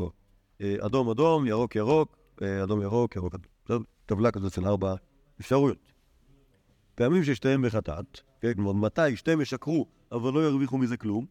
[0.62, 3.36] אה, אדום אדום, ירוק ירוק, אה, אדום ירוק, ירוק
[3.66, 3.84] אדום.
[4.06, 4.96] טבלה כזאת של ארבע
[5.40, 5.92] אפשרויות.
[6.96, 11.26] פעמים ששתיהם בחטאת, כן, כלומר, מתי שתיהם ישקרו, אבל לא ירוויחו מזה כלום,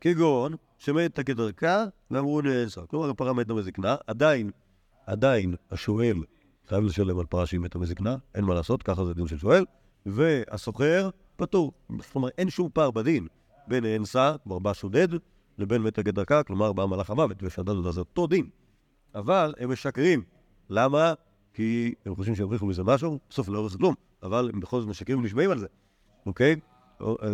[0.00, 2.86] כגון שמתה כדרכה ואמרו נאסר.
[2.86, 4.50] כלומר, הפרה מתה מזקנה, עדיין,
[5.06, 6.16] עדיין השואל
[6.68, 9.64] חייב לשלם על פרה שהיא מתה מזקנה, אין מה לעשות, ככה זה דין של שואל,
[10.06, 11.72] והסוחר פטור.
[12.14, 13.26] אומרת, אין שום פער בדין
[13.68, 15.08] בין האנסה, כלומר בא שודד,
[15.58, 18.48] לבין מתה כדרכה, כלומר בא מלאך המוות, ושדד אותה זה אותו דין.
[19.14, 20.22] אבל הם משקרים.
[20.70, 21.14] למה?
[21.54, 25.18] כי הם חושבים שירוויחו מזה משהו, בסוף לא ירוויחו כלום, אבל הם בכל זאת משקרים
[25.18, 25.66] ונשבעים על זה,
[26.26, 26.56] אוקיי?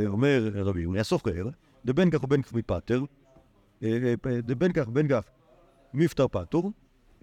[0.07, 1.49] אומר רבי יוני, הסוחר,
[1.84, 3.03] דבין כך ובין כך מפטר,
[3.82, 5.24] אה, אה, דבין כך ובין כך
[5.95, 6.72] מפטר פטור,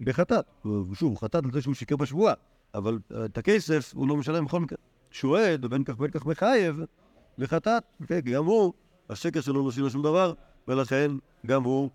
[0.00, 0.44] בחטאת.
[0.92, 2.34] שוב, הוא חטאת על זה שהוא שיקר בשבועה,
[2.74, 4.78] אבל אה, את הכסף הוא לא משלם בכל מקרה.
[5.10, 6.80] שועד, ובין כך ובין כך מחייב,
[7.38, 8.72] בחטאת, כן, גם הוא,
[9.10, 10.32] השקר שלו לא שינה שום דבר,
[10.68, 11.10] ולכן
[11.46, 11.90] גם הוא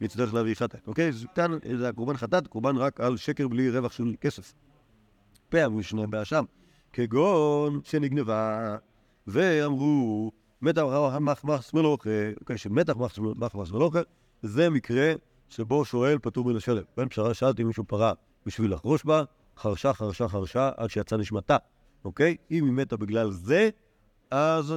[0.00, 0.88] יצטרך להביא חטאת.
[0.88, 1.08] אוקיי?
[1.08, 4.54] אז כאן זה הקורבן חטאת, קורבן רק על שקר בלי רווח של כסף.
[5.48, 6.44] פעם שניהם באשם,
[6.92, 8.76] כגון שנגנבה,
[9.26, 10.32] ואמרו,
[10.62, 10.82] מתח
[11.20, 12.10] מחמס מלוכה,
[12.40, 12.94] אוקיי, שמתח
[13.36, 14.00] מחמס מלוכה,
[14.42, 15.12] זה מקרה
[15.48, 16.82] שבו שואל פטור מלשלם.
[16.96, 18.12] בין פשרה שאלתי מישהו פרה
[18.46, 19.22] בשביל לחרוש בה,
[19.56, 21.56] חרשה, חרשה, חרשה, עד שיצא נשמתה,
[22.04, 22.36] אוקיי?
[22.50, 23.70] אם היא מתה בגלל זה,
[24.30, 24.74] אז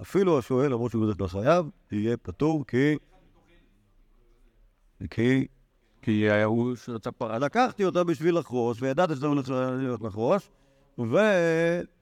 [0.00, 2.96] אפילו השואל, למרות שהוא בדרך כלל חייב, יהיה פטור כי...
[5.10, 5.46] כי
[6.02, 7.38] כי הוא שרצה פרה.
[7.38, 10.50] לקחתי אותה בשביל לחרוש, וידעתי שזה הולך להיות לחרוש,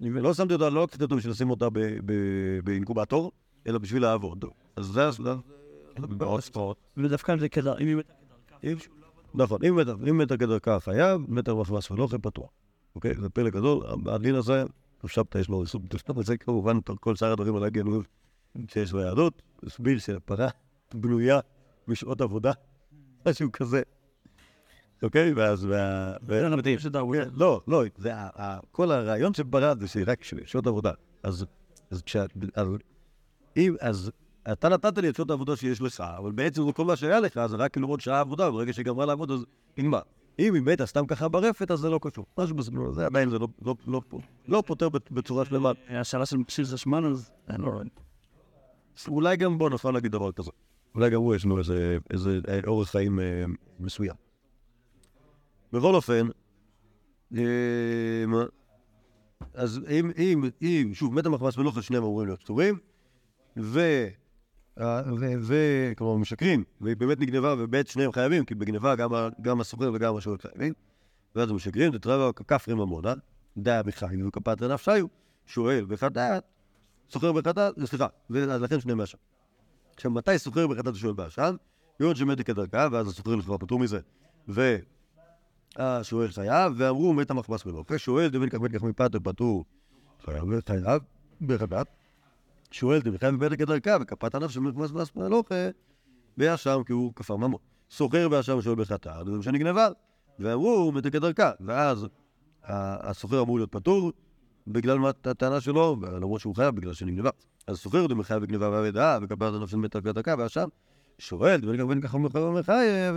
[0.00, 1.66] ולא שמתי אותה, לא לקחתי אותה בשביל לשים אותה
[2.64, 3.32] באינקובטור,
[3.66, 4.44] אלא בשביל לעבוד.
[4.76, 5.00] אז זה
[6.40, 6.76] ספורט.
[6.96, 8.66] ודווקא זה כדאי, אם היא מתה כדרכה.
[9.34, 12.50] נכון, אם מתה- אם מתה כדרכה חייב, מתה מחמס ולא פתוח.
[12.94, 13.14] אוקיי?
[13.14, 14.64] זה פלא גדול, הדין הזה,
[15.06, 18.06] שבתא יש לו סוג תוספת, וזה כמובן כל שאר הדברים על הגנוב
[18.66, 20.48] שיש ביהדות, הסביר שהפרה
[20.94, 21.40] בנויה
[21.88, 22.52] משעות עבודה,
[23.28, 23.82] משהו כזה.
[25.02, 25.32] אוקיי?
[25.32, 25.60] ואז...
[25.60, 26.78] זה מדהים.
[27.12, 28.12] כן, לא, לא, זה
[28.72, 30.92] כל הרעיון של ברד זה רק שעות עבודה.
[31.22, 31.46] אז
[33.80, 34.10] אז
[34.52, 37.40] אתה נתת לי את שעות העבודה שיש לך, אבל בעצם זה כל מה שהיה לך,
[37.46, 39.44] זה רק כאילו עוד שעה עבודה, וברגע שהיא גמרה לעבוד אז
[39.78, 40.00] נגמר.
[40.38, 42.26] אם היא מתה סתם ככה ברפת, אז זה לא קשור.
[42.38, 44.02] משהו בסגנון הזה, עדיין זה לא- לא- לא-
[44.48, 45.72] לא פותר בצורה שלמה.
[45.88, 47.80] השאלה של מכשיר חשמל, אז אין לו...
[49.08, 50.50] אולי גם בוא נוכל להגיד דבר כזה.
[50.94, 51.58] אולי גם הוא יש לו
[52.10, 53.44] איזה, אה, אורח חיים אה,
[53.80, 54.29] מסוים.
[55.72, 56.28] בכל אופן,
[57.36, 57.42] אה,
[59.54, 62.78] אז אם, אם, אם, שוב, מת המחמס ולוחש שניהם אמורים להיות פטורים,
[63.56, 63.80] ו...
[64.80, 65.32] אה, ו...
[65.40, 65.54] ו...
[65.96, 68.94] כלומר, משקרים, והיא באמת נגנבה, ובאמת שניהם חייבים, כי בגנבה
[69.42, 70.72] גם, הסוחר וגם השואל חייבים.
[71.34, 73.14] ואז הם משגרים, דתרבה כפרי ממונה,
[73.56, 75.06] דעה בחיים וכפת ענף שהיו,
[75.46, 76.42] שואל בחטאת,
[77.10, 78.06] סוחר בחטאת, סליחה,
[78.50, 79.18] אז לכן שני מהשם.
[79.94, 81.56] עכשיו, מתי סוחר בחטאת ושואל באשם?
[82.00, 84.00] יום שמתי כדרכה, ואז הסוחר לכאורה פטור מזה,
[85.78, 89.64] והשואל חייב, ואמרו מת המחמס מלוכה, שואל דבין כך בין כך מפתר פטור,
[90.24, 91.02] חייב וחייב
[91.40, 91.86] בחטאת,
[92.70, 95.54] שואל דבין חייב בבית כדרכה, וכפת ענף שמחמס מלוכה, מלוכה,
[96.36, 97.60] באשם כי הוא כפר ממון.
[97.90, 99.88] סוחר באשם שואל בחטאת, זה שנגנבה,
[100.38, 102.06] ואמרו מת כדרכה, ואז
[102.64, 104.12] הסוחר אמור להיות פטור,
[104.66, 107.30] בגלל הטענה שלו, למרות שהוא חייב בגלל שנגנבה.
[107.66, 110.68] אז סוחר דמי חייב בגנבה ואבדה, ענף של מת כדרכה, ואשם
[111.18, 113.16] שואל, דבין כך בין כך מחייב,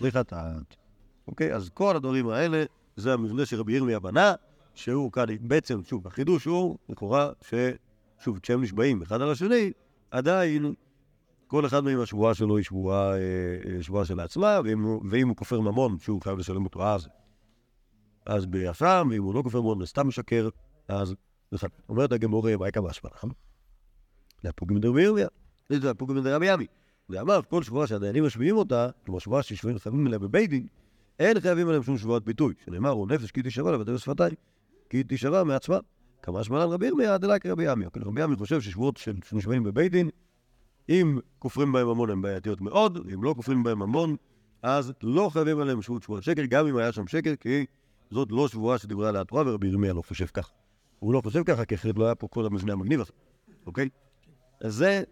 [0.00, 0.85] בחטאת.
[1.28, 1.54] אוקיי?
[1.54, 2.64] אז כל הדברים האלה,
[2.96, 4.34] זה המבנה שרבי ירמיה בנה,
[4.74, 9.72] שהוא כאן, בעצם, שוב, החידוש הוא, לכאורה, ששוב, כשהם נשבעים אחד על השני,
[10.10, 10.74] עדיין
[11.46, 15.60] כל אחד מהם השבועה שלו היא שבועה, אה, שבועה של עצמה, ואם, ואם הוא כופר
[15.60, 17.08] ממון, שהוא חייב לשלם אותו אז,
[18.26, 20.48] אז ביפם, ואם הוא לא כופר ממון וסתם משקר,
[20.88, 21.14] אז...
[21.52, 21.70] בכלל.
[21.88, 23.30] אומרת הגמורה, מה יקרה בהשפעה, נכון?
[24.44, 25.28] להפוג דרבי ירמיה,
[25.68, 26.66] זה להפוג דרבי ימי.
[27.08, 30.66] ואמר, כל שבועה שהדיינים משמיעים אותה, כמו שבועה ששבועים חייבים עליה בבית דין,
[31.18, 34.34] אין חייבים עליהם שום שבועת ביטוי, שנאמר, הוא נפש כי תישבע לבטל שפתיים,
[34.90, 35.78] כי תישבע מעצמה.
[36.22, 37.84] כמה שמלן רבי ירמיה, דלק רבי ימי.
[37.92, 40.10] כן, רבי ימי חושב ששבועות שנשבעים בבית דין,
[40.88, 44.16] אם כופרים בהם ממון הן בעייתיות מאוד, אם לא כופרים בהם ממון,
[44.62, 47.66] אז לא חייבים עליהם שבועת שבועת שקר, גם אם היה שם שקר, כי
[48.10, 50.52] זאת לא שבועה שדיברה עליה התורה, ורבי ירמיה לא חושב ככה.
[50.98, 53.12] הוא לא חושב ככה, כי אחרת לא היה פה כל המבנה המגניב הזה,
[53.66, 53.88] אוקיי?
[54.60, 55.02] אז זה,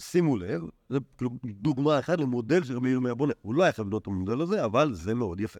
[0.00, 3.32] שימו לב, זה כאילו דוגמה אחת למודל שרבי ירמיה בונה.
[3.42, 5.58] הוא לא היה חייב לבנות את המודל הזה, אבל זה מאוד יפה.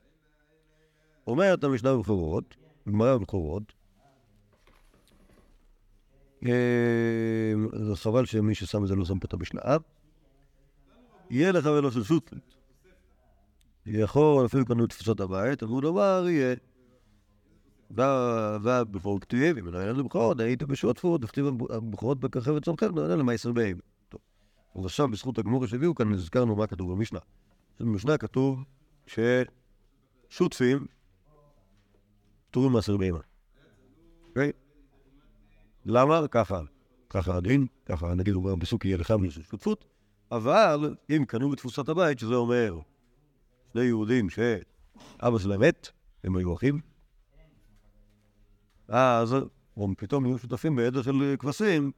[1.27, 2.57] אומרת המשנה במקורות,
[2.89, 3.73] גמרא במקורות,
[6.47, 9.81] אה, זה חבל שמי ששם את זה לא שם פה את.
[11.31, 12.55] יהיה לך ולא של שותפית.
[13.87, 16.55] יכול, אפילו קנו תפיסות הבית, אמרו דבר יהיה.
[17.91, 23.79] ובכל כתיב, אם נענה לבכורות, הייתם בשותפות, וכתיב הבכורות בככבת צומכם, נענה למעשר בהם.
[23.79, 24.00] טוב.
[24.75, 27.19] אז עכשיו, בזכות הגמור שהביאו כאן, הזכרנו מה כתוב במשנה.
[27.81, 28.65] במשנה כתוב
[29.07, 30.87] ששותפים
[32.51, 33.21] פטורים מעשר בהמה.
[34.29, 34.53] אוקיי?
[35.85, 36.29] למה?
[36.29, 36.61] ככה.
[37.11, 39.85] ככה הדין, ככה נגיד הוא אומר בפסוק יהיה לך של שותפות,
[40.33, 42.79] אבל אם קנו בתפוסת הבית, שזה אומר
[43.73, 45.89] שני יהודים שאבא שלהם מת,
[46.25, 46.81] הם היו אחים,
[48.89, 49.37] אז
[49.77, 51.93] הם פתאום יהיו שותפים בעדר של כבשים,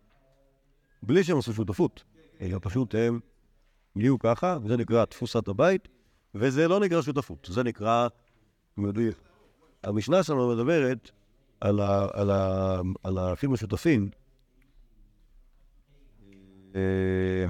[1.03, 2.05] בלי שהם עשו שותפות,
[2.43, 3.21] אלא פשוט הם
[3.97, 5.89] יהיו ככה, וזה נקרא תפוסת הבית,
[6.35, 8.09] וזה לא נקרא שותפות, זה נקרא,
[8.77, 9.17] מדויק.
[9.83, 11.11] המשנה שלנו מדברת
[11.61, 14.11] על, ה, על, ה, על האחים השותפים,
[16.75, 17.47] אה,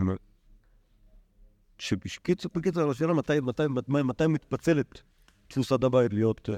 [1.78, 5.02] שבקיצור, בקיצור, השאלה מתי, מתי, מתי, מתי מתפצלת
[5.48, 6.48] תפוסת הבית להיות,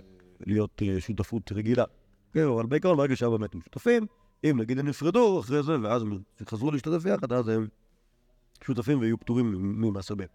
[0.41, 1.85] להיות אה, שותפות רגילה.
[2.33, 4.07] כן, אבל בעיקרון ברגע שהאבא מת הם שותפים,
[4.45, 6.19] אם נגיד הם נפרדו אחרי זה, ואז הם
[6.49, 7.69] חזרו להשתתף יחד, אז הם
[8.65, 10.29] שותפים ויהיו פטורים ממעשר בהם.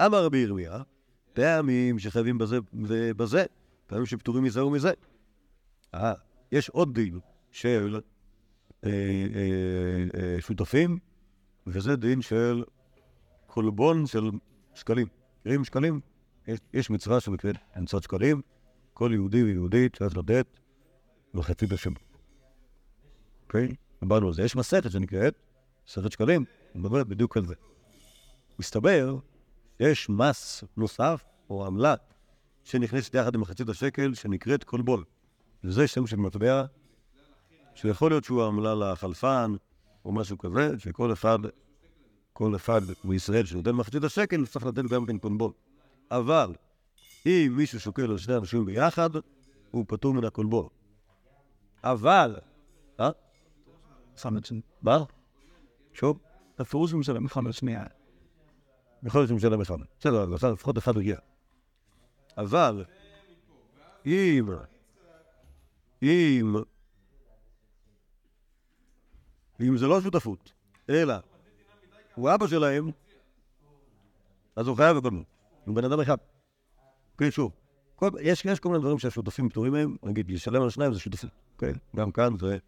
[0.00, 0.82] אמר רבי ירמיה,
[1.32, 3.44] פעמים שחייבים בזה ובזה,
[3.86, 4.92] פעמים שפטורים מזה ומזה.
[5.94, 6.12] אה,
[6.52, 7.18] יש עוד דין
[7.50, 8.00] של
[8.84, 10.98] אה, אה, אה, שותפים,
[11.66, 12.64] וזה דין של
[13.46, 14.30] קולבון של
[14.74, 15.06] שקלים.
[15.40, 16.00] מכירים שקלים?
[16.46, 18.40] יש, יש מצווה שנקראת אמצעות שקלים,
[18.94, 20.46] כל יהודי ויהודית צריך לתת
[21.34, 21.92] וחצי בשם.
[23.42, 23.68] אוקיי?
[24.00, 24.42] דיברנו על זה.
[24.42, 25.34] יש מסכת שנקראת
[25.88, 26.44] מסכת שקלים,
[26.78, 27.54] מדברת בדיוק על זה.
[28.58, 29.16] מסתבר
[29.78, 31.94] שיש מס נוסף, או עמלה,
[32.64, 35.02] שנכנסת יחד עם מחצית השקל, שנקראת קולבון.
[35.64, 36.64] וזה שם של מטבע,
[37.74, 39.54] שיכול להיות שהוא עמלה לחלפן,
[40.04, 41.38] או משהו כזה, שכל אחד,
[42.32, 45.52] כל אחד בישראל שנותן מחצית השקל, צריך לתת גם כן קולבון.
[46.10, 46.54] אבל
[47.26, 49.10] אם מישהו שוקל על שני אנשים ביחד,
[49.70, 50.68] הוא פטור מן הקולבון.
[51.84, 52.36] אבל,
[53.00, 53.10] אה?
[54.82, 55.04] מה?
[55.92, 56.18] שוב?
[56.58, 57.84] בפירוש הוא משלם חמש שנייה.
[59.02, 59.76] יכול להיות שמשלם אחד.
[60.00, 61.18] בסדר, לפחות אחד הגיע.
[62.36, 62.84] אבל,
[64.06, 64.48] אם,
[66.02, 66.54] אם,
[69.60, 70.52] אם זה לא שותפות,
[70.90, 71.14] אלא
[72.14, 72.90] הוא אבא שלהם,
[74.56, 75.26] אז הוא חייב בקולמות.
[75.64, 76.16] הוא בן אדם אחד.
[77.18, 77.52] כן, שוב.
[78.20, 81.30] יש, כל מיני דברים שהשותפים פטורים מהם, נגיד, לשלם על שניים זה שותפות.
[81.58, 82.58] כן, גם כאן זה,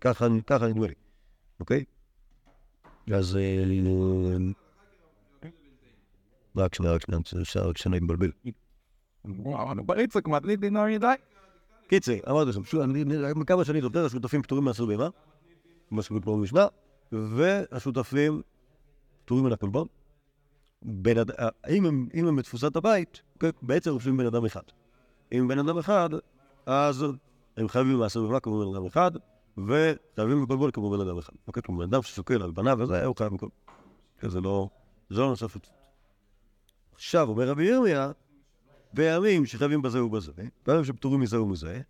[0.00, 0.94] ככה נדמה לי.
[1.60, 1.84] אוקיי?
[3.12, 3.36] אז...
[3.36, 3.64] אה,
[6.56, 7.20] רק שנייה, רק שנייה,
[7.68, 8.30] רק שנייה להתבלבל.
[9.86, 11.06] אבל איציק מדליק דינר ידי.
[11.88, 15.08] קיצר, אמרתי לכם, כמה שאני זוכר, השותפים פטורים מעשר בהמה,
[15.90, 16.66] מה שקוראים במשנה,
[17.12, 18.42] והשותפים
[19.24, 19.86] פטורים מן הקולבון.
[21.18, 21.30] אד-
[21.70, 24.62] אם הם- אם בתפוסת הבית, כן, בעצם רושמים בן אדם אחד.
[25.30, 26.08] עם בן אדם אחד,
[26.66, 27.04] אז
[27.56, 29.10] הם חייבים מעשר בהמה כמו בן אדם אחד,
[29.58, 31.32] וחייבים בכל בול כמו בן אדם אחד.
[31.46, 33.48] אוקיי, כמו בן אדם ששוקל על בניו וזה, הוא חייב בכל...
[34.22, 34.68] זה לא...
[35.10, 35.70] זה לא נוסף את זה.
[36.94, 38.10] עכשיו, אומר רבי ירמיה,
[38.92, 40.32] בימים שחייבים בזה ובזה,
[40.62, 41.80] פעמים שפטורים מזה ומזה,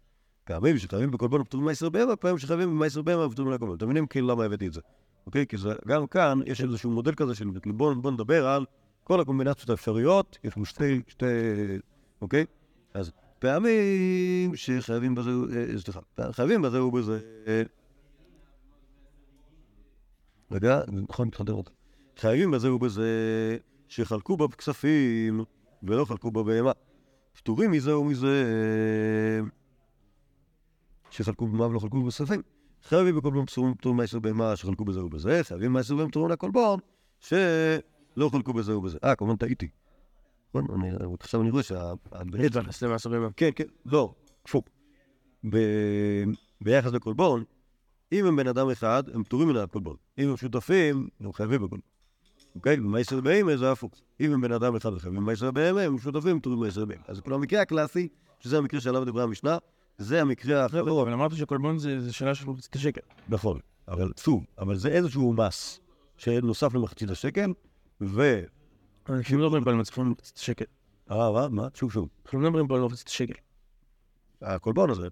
[0.44, 3.76] פעמים שחייבים בכל בון ופטורים מעשר בהמה, פעמים שחייבים במעשר בהמה ופטורים בון.
[3.76, 4.80] אתם מבינים כאילו למה הבאתי את זה,
[5.26, 5.46] אוקיי?
[5.46, 5.56] כי
[5.86, 8.64] גם כאן יש איזשהו מודל כזה של בוא, בוא נדבר על
[9.04, 11.26] כל הקומבינציות האפשריות, יש לנו שתי, שתי,
[12.20, 12.44] אוקיי?
[12.94, 13.12] אז
[13.44, 16.00] פעמים שחייבים בזה, אה, סליחה,
[16.32, 17.20] חייבים בזה ובזה.
[17.46, 17.62] אה,
[20.50, 21.70] רגע, נכון, התחלתם אותה.
[22.16, 23.08] חייבים בזה ובזה
[23.88, 25.44] שחלקו בה בכספים
[25.82, 26.72] ולא חלקו בה בהמה.
[27.32, 28.44] פטורים מזה ומזה
[31.10, 32.42] שחלקו במה ולא חלקו בכספים.
[32.82, 36.50] חייבים בכל פעם פטורים פטורים מעשר בהמה שחלקו בזה ובזה, חייבים מעשר בהמה פטורים לכל
[36.50, 36.80] בון
[37.20, 38.98] שלא חלקו בזה ובזה.
[39.04, 39.68] אה, כמובן טעיתי.
[40.54, 40.66] נכון?
[40.80, 40.90] אני-
[41.20, 41.92] עכשיו אני רואה שה...
[43.36, 44.14] כן, כן, לא.
[45.50, 46.24] ב-
[46.60, 47.44] ביחס לכל בון,
[48.12, 49.96] אם הם בן אדם אחד, הם פטורים מן הכל בון.
[50.18, 51.80] אם הם שותפים, הם חייבים בכל בון.
[52.54, 52.76] אוקיי?
[52.76, 53.92] במעשר בהמה זה הפוך.
[54.20, 57.02] אם הם בן אדם אחד וחייבים במעשר בהמה, הם שותפים, פטורים במעשר בהמה.
[57.08, 58.08] אז כל המקרה הקלאסי,
[58.40, 59.58] שזה המקרה שעליו דיברה המשנה,
[59.98, 60.82] זה המקרה האחרון.
[61.02, 63.00] אבל אמרת שקולבון זה שאלה של מחצית השקל.
[63.28, 65.80] נכון, אבל שוב, אבל זה איזשהו מס
[66.16, 67.52] שנוסף למחצית השקל,
[68.00, 68.42] ו...
[69.08, 70.64] אנחנו לא מדברים פה על מצפון מחצית השקל.
[71.10, 71.48] אה, מה?
[71.48, 71.68] מה?
[71.74, 72.08] שוב, שוב.
[72.24, 73.32] אנחנו לא מדברים פה על מחצית השקל.
[74.42, 75.08] הקולבון הזה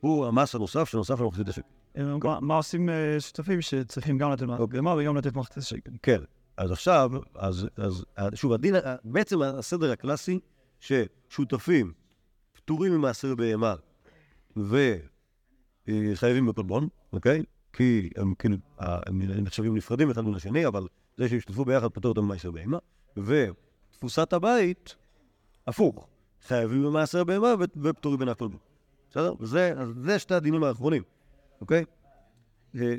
[0.00, 1.68] הוא המס הנוסף שנוסף למחצית השקל.
[1.96, 4.66] אה, מה- מה עושים אה, שותפים שצריכים גם לתת אוקיי.
[4.66, 5.90] בהמה וגם לתת מחצית שקל?
[6.02, 6.20] כן.
[6.56, 8.74] אז עכשיו, אז, אז שוב, הדין,
[9.04, 10.38] בעצם הסדר הקלאסי,
[10.80, 11.92] ששותפים
[12.52, 13.74] פטורים ממעשר בהמה
[15.88, 17.42] וחייבים בקולבון, אוקיי?
[17.72, 20.86] כי הם כאילו, אה, הם נחשבים נפרדים אחד מן השני, אבל
[21.16, 22.78] זה שהשתתפו ביחד פטור אותם ממעשר בהמה,
[23.16, 24.94] ותפוסת הבית,
[25.66, 26.08] הפוך,
[26.46, 28.58] חייבים במעשר בהמה ו- ופטורים הקולבון.
[29.10, 29.34] בסדר?
[29.40, 31.02] וזה, זה שתי הדינים האחרונים,
[31.60, 31.84] אוקיי?
[32.76, 32.94] אה,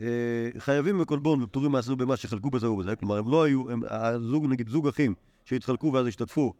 [0.00, 4.46] אה, חייבים בקולבון ופטורים מעשר במה שחלקו בזה ובזה, כלומר הם לא היו, הם, הזוג,
[4.46, 5.14] נגיד זוג אחים
[5.44, 6.52] שהתחלקו ואז השתתפו,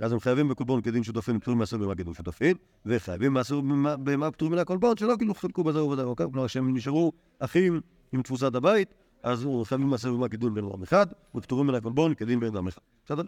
[0.00, 2.56] אז הם חייבים בקולבון כדין שותפים, פטורים מעשר במה כדין שותפים,
[2.86, 3.60] וחייבים מעשר
[4.02, 6.26] במה פטורים מן הקולבון שלא כאילו חלקו בזה ובזה, אוקיי?
[6.32, 7.80] כלומר שהם נשארו אחים
[8.12, 12.14] עם תפוסת הבית, אז הם חייבים מעשר במה כדין בן אדם אחד, ופטורים מן הקולבון
[12.14, 13.22] כדין בן אדם אחד, בסדר?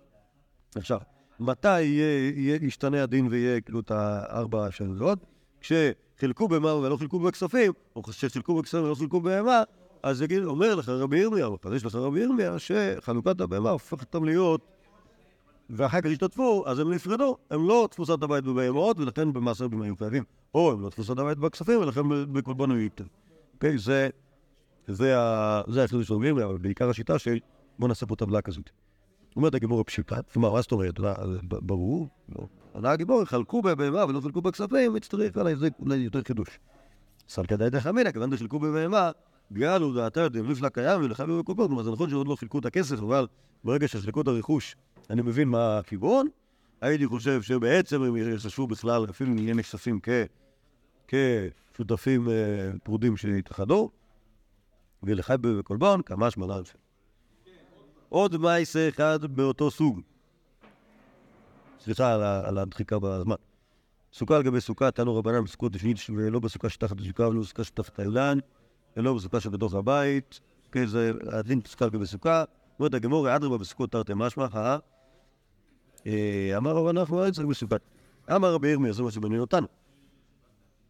[0.74, 1.00] עכשיו,
[1.40, 1.82] מתי
[2.62, 5.18] ישתנה הדין ויהיה כאילו את הארבע האפשרויות?
[5.60, 9.62] כשחילקו במה ולא חילקו בכספים, או כשחילקו בכספים ולא חילקו בהמה,
[10.02, 14.24] אז יגיד, אומר לך רבי ירמיה, או מחדש לך רבי ירמיה, שחלוקת הבהמה הופכת אותם
[14.24, 14.60] להיות,
[15.70, 19.96] ואחר כך השתתפו, אז הם נפרדו, הם לא תפוסת הבית בבהמות, ולכן במעשר במה היו
[19.96, 20.24] חייבים,
[20.54, 23.04] או הם לא תפוסת הבית בכספים, ולכן בקורבן היו יפטר.
[23.54, 24.08] אוקיי, זה,
[24.86, 27.38] זה, ה- זה החידוש של רבי אבל בעיקר השיטה של
[27.78, 28.70] בוא נעשה פה טבלה כזאת.
[29.36, 31.00] אומרת הגיבור הפשוטה, כלומר, מה זאת אומרת?
[31.42, 32.46] ברור, לא.
[32.74, 36.58] ענה הגיבור, חלקו בבהמה ולא חלקו בכספים, יצטרך עליי זה אולי יותר חידוש.
[37.28, 39.10] סלקא דעתך אמינא, כיוון דחילקו בבהמה,
[39.52, 42.98] גאלו דעתה דמליף לה קיים ולחייבים בקופות, כלומר זה נכון שעוד לא חילקו את הכסף,
[42.98, 43.26] אבל
[43.64, 44.76] ברגע שחילקו את הרכוש,
[45.10, 46.26] אני מבין מה הכיוון.
[46.80, 50.00] הייתי חושב שבעצם הם יחשבו בכלל, אפילו אם נחשפים.
[51.08, 52.34] כשותפים אה,
[52.82, 53.90] פרודים שהתאחדו,
[55.02, 56.80] ולחי בקולבון, כמה שמונה אלפים.
[58.08, 60.00] עוד מייסה אחד באותו סוג.
[61.80, 62.14] סליחה
[62.48, 63.34] על, הדחיקה בזמן.
[64.12, 67.98] סוכה על גבי סוכה, תנו רבנן בסוכות השנית, ולא בסוכה שתחת הסוכה, ולא בסוכה שתחת
[67.98, 68.38] האילן,
[68.96, 70.40] ולא בסוכה שבתוך הבית.
[70.72, 72.44] כן, זה הדין סוכה על גבי סוכה.
[72.78, 74.78] אומרת הגמור, אדרבה בסוכות תרתי משמע, אה?
[76.06, 77.76] אה, אמר רבן נחמן, אל צריך בסוכה.
[78.36, 79.66] אמר רבי ירמיה, זה מה שמעניין אותנו.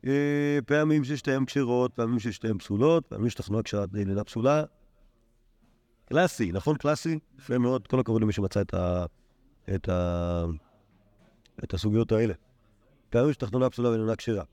[0.06, 4.64] אה, פעמים ששתיהן כשרות, פעמים ששתיהן פסולות, פעמים שתחנואה כשרה לינה פסולה.
[6.08, 7.18] קלאסי, נכון קלאסי?
[7.38, 9.04] יפה מאוד, כל הכבוד למי שמצא את, ה...
[9.74, 10.44] את, ה...
[11.64, 12.34] את הסוגיות האלה.
[13.10, 14.44] פעמים שתחתונה פסולה ואיננה כשרה.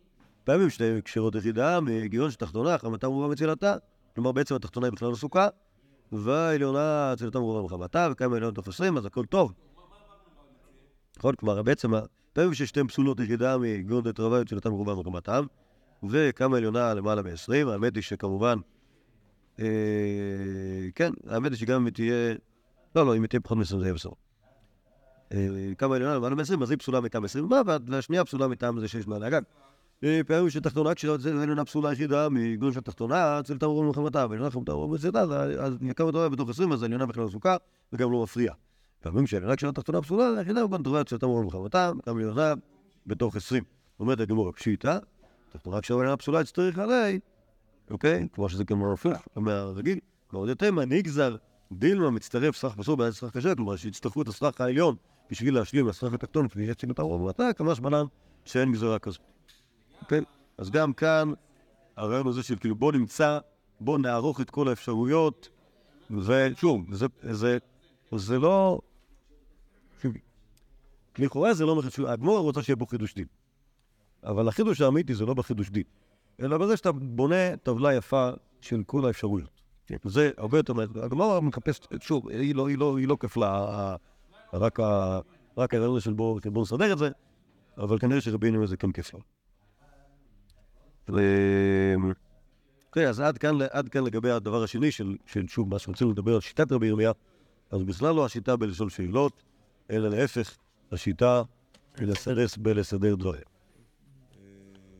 [0.43, 3.75] פעמים שתי כשרות יחידה, מהגיון שתחתונה, חמתה מרובה מצילתה.
[4.15, 5.47] כלומר, בעצם התחתונה היא בכלל לא סוכה,
[6.11, 9.53] והעליונה צילתה מרובה מחמתה, וכמה עליונות תוף עשרים, אז הכל טוב.
[11.17, 11.35] נכון?
[11.35, 11.91] כלומר, בעצם,
[12.37, 15.45] פעמים ששתיהן פסולות יחידה מהגיון דתרבה וצילתה מרובה מחמתם,
[16.09, 18.57] וכמה עליונה למעלה מ-20, האמת היא שכמובן,
[19.59, 19.65] אה,
[20.95, 22.33] כן, האמת היא שגם אם תהיה,
[22.95, 24.11] לא, לא, אם תהיה פחות מ-20 זה יהיה בסדר.
[25.33, 28.87] אה, כמה עליונה למעלה מ-20, אז היא פסולה מטעם 20 מה, והשנייה פסולה מטעם זה
[28.87, 29.41] שיש מעל הגג.
[30.03, 30.89] אה, פעמים שתחתונה
[31.41, 34.71] עליונה פסולה יחידה מגון של תחתונה, אצל תמרור מלחמתה, ועליונה חמתה
[35.59, 37.57] אז- כמה טובה בתוך 20, אז העליונה בכלל לא סוכה,
[37.93, 38.53] וגם לא מפריע.
[39.01, 42.53] פעמים שעליונה כשרת תחתונה פסולה, היחידה הוא אצל תמרור מלחמתה, גם עליונה
[43.07, 43.63] בתוך 20.
[43.99, 44.99] אומרת הגמור פשיטה,
[45.51, 47.19] תחתונה כשעליונה פסולה יצטרך עלי,
[47.91, 48.27] אוקיי?
[48.33, 49.99] כמו שזה גם הפוך מהרגיל.
[50.33, 51.35] ועוד יותר מה נגזר
[51.71, 54.95] דילמה מצטרף סך פסול בעד סך קשה, כלומר שיצטרכו את הסך העליון
[55.31, 58.05] בשביל להשלים לסרח התחתון, כפי שיציג אותה ובמטה, כמה זמנן
[58.45, 59.21] שאין גזרה כזאת.
[60.07, 60.23] כן?
[60.57, 61.33] אז גם כאן,
[61.97, 63.39] הרעיון הזה של כאילו בוא נמצא,
[63.79, 65.49] בוא נערוך את כל האפשרויות,
[66.11, 67.57] ושוב, זה, זה,
[68.15, 68.79] זה לא...
[71.19, 73.25] לכאורה זה לא מחשוב, הגמור רוצה שיהיה בו חידוש דין.
[74.23, 75.83] אבל החידוש האמיתי זה לא בחידוש דין,
[76.39, 78.29] אלא בזה שאתה בונה טבלה יפה
[78.61, 79.61] של כל האפשרויות.
[80.03, 80.89] זה הרבה יותר מעט.
[80.95, 83.95] הגמרא מחפשת, שוב, היא לא, היא לא, היא לא כפלה,
[84.53, 85.19] רק, ה-
[85.57, 87.09] רק הרעיון של בוא, בוא נסדר את זה,
[87.77, 88.89] אבל כנראה שרבי ינימין זה כן.
[91.09, 91.95] ו-
[92.87, 96.35] אוקיי, אז עד כאן, עד כאן לגבי הדבר השני של, של שוב, מה שרצינו לדבר
[96.35, 97.11] על שיטת רבי ירמיה,
[97.71, 99.43] אז בכלל לא השיטה בלשאול שאלות,
[99.91, 100.57] אלא להפך,
[100.91, 101.41] השיטה
[101.97, 103.41] לסרס בלסדר דברים.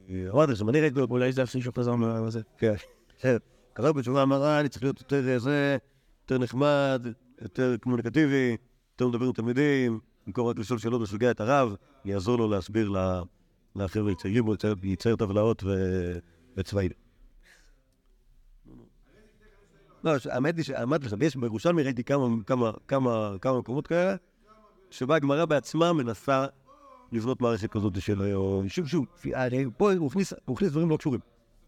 [0.10, 2.42] אה, אמרתי לכם, אני ראיתי אולי זה הפסיק שחזר מהזה.
[2.58, 2.76] כן.
[3.78, 5.78] חזר בתשובה, אמר, אה, אני צריך להיות יותר אה, זה,
[6.24, 7.08] יותר נחמד,
[7.42, 8.58] יותר קומוניקטיבי,
[8.92, 11.76] יותר מדבר עם תלמידים, במקום רק לשאול שאלות ולשגע את הרב,
[12.06, 12.92] אני אעזור לו להסביר
[13.76, 16.18] לחבר'ה הצעירים, הוא יצייר- טבלאות ו-
[16.58, 16.92] וצבעים.
[20.04, 24.16] לא, האמת היא שאמרתי לכם, יש בירושלמי ראיתי כמה מקומות כאלה,
[24.90, 26.46] שבה הגמרא בעצמה מנסה
[27.12, 28.34] לבנות מערכת כזאת של...
[28.34, 31.20] או- שוב, שוב, הרי פה הוא הכניס, דברים לא קשורים.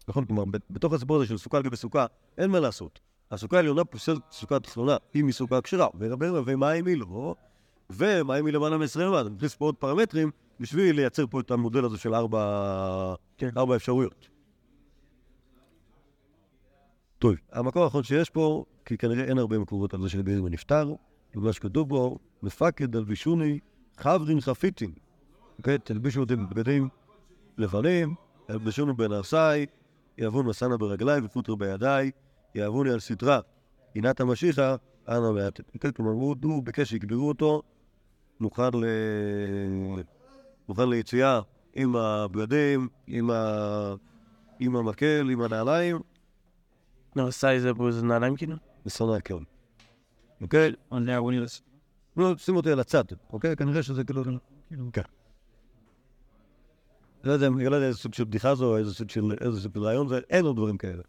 [0.08, 0.24] נכון?
[0.24, 2.06] כלומר, בתוך הסיפור הזה של סוכה על גבי סוכה,
[2.38, 3.00] אין מה לעשות.
[3.30, 5.88] הסוכה העליונה פוסלת סוכה תחתונה, אם היא סוכה כשרה,
[6.46, 7.34] ומה אם היא לא,
[7.90, 11.50] ומה אם היא למעלה מ-20 מעט, אני מכניס פה עוד פרמטרים בשביל לייצר פה את
[11.50, 13.50] המודל הזה של ארבע, כן.
[13.56, 14.28] ארבע אפשרויות.
[17.18, 20.94] טוב, המקור האחרון שיש פה, כי כנראה אין הרבה מקורות על זה שרבי ירמיה נפטר,
[21.34, 23.58] ומה שכתוב בו, מפקד הלבישוני
[23.96, 24.92] חברין חפיתין.
[25.58, 26.88] אוקיי, תלבישו אותי בבגדים
[27.58, 28.14] לבנים,
[28.50, 29.66] ילבשונו בנעשי,
[30.18, 32.10] יאבון מסנה ברגלי ופוטר בידיי,
[32.54, 33.40] יאבוני על סטרה,
[33.94, 34.76] עינת המשיחה,
[35.08, 35.74] אנא מעטת.
[35.74, 37.62] אוקיי, כלומר, הוא, ביקש שיקברו אותו,
[38.40, 38.84] מוכן, ל...
[40.68, 41.40] מוכן ליציאה
[41.74, 43.94] עם הבגדים, עם, ה...
[44.58, 45.98] עם המקל, עם הנעליים,
[47.16, 47.72] נעשה איזה
[48.02, 48.56] נעליים כאילו?
[48.86, 49.42] ושונא הקרן.
[50.40, 50.72] אוקיי?
[52.16, 53.56] לא, שים אותי על הצד, אוקיי?
[53.56, 54.22] כנראה שזה כאילו...
[54.92, 55.02] כן.
[57.24, 59.36] לא יודע, אני לא יודע איזה סוג של בדיחה זו, איזה סוג של
[59.76, 61.02] רעיון זה, אין עוד דברים כאלה.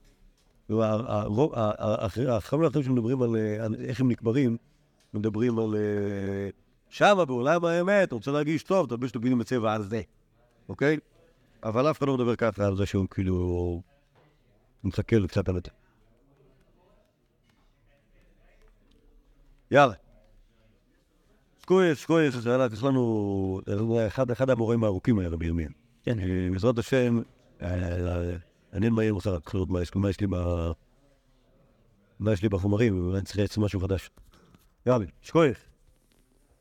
[0.69, 2.05] והרוב- ה- ה- ה-
[2.37, 4.57] החכמים האחרים שמדברים על אה, על איך הם נקברים,
[5.13, 5.75] מדברים על...
[5.75, 6.49] אה,
[6.89, 10.01] שמה בעולם האמת, אתה רוצה להרגיש טוב, תלביש את הבגדים בצבע הזה,
[10.69, 10.97] אוקיי?
[11.63, 13.81] אבל אף אחד לא מדבר ככה על זה שהוא כאילו...
[14.83, 15.80] מסתכל קצת על זה.
[19.71, 19.93] יאללה.
[22.41, 23.61] זה היה יש לנו,
[23.99, 25.49] היה אחד, המורים הארוכים היה רבי.
[26.03, 26.19] כן.
[26.19, 27.19] אה, בעזרת השם,
[27.61, 28.35] אה,
[28.73, 29.37] מעניין מה יהיה מחר,
[29.95, 30.35] מה יש לי ב...
[32.19, 34.09] מה יש לי בחומרים, ואני צריך לעשות משהו חדש.
[34.85, 35.70] יאללה, שקויס.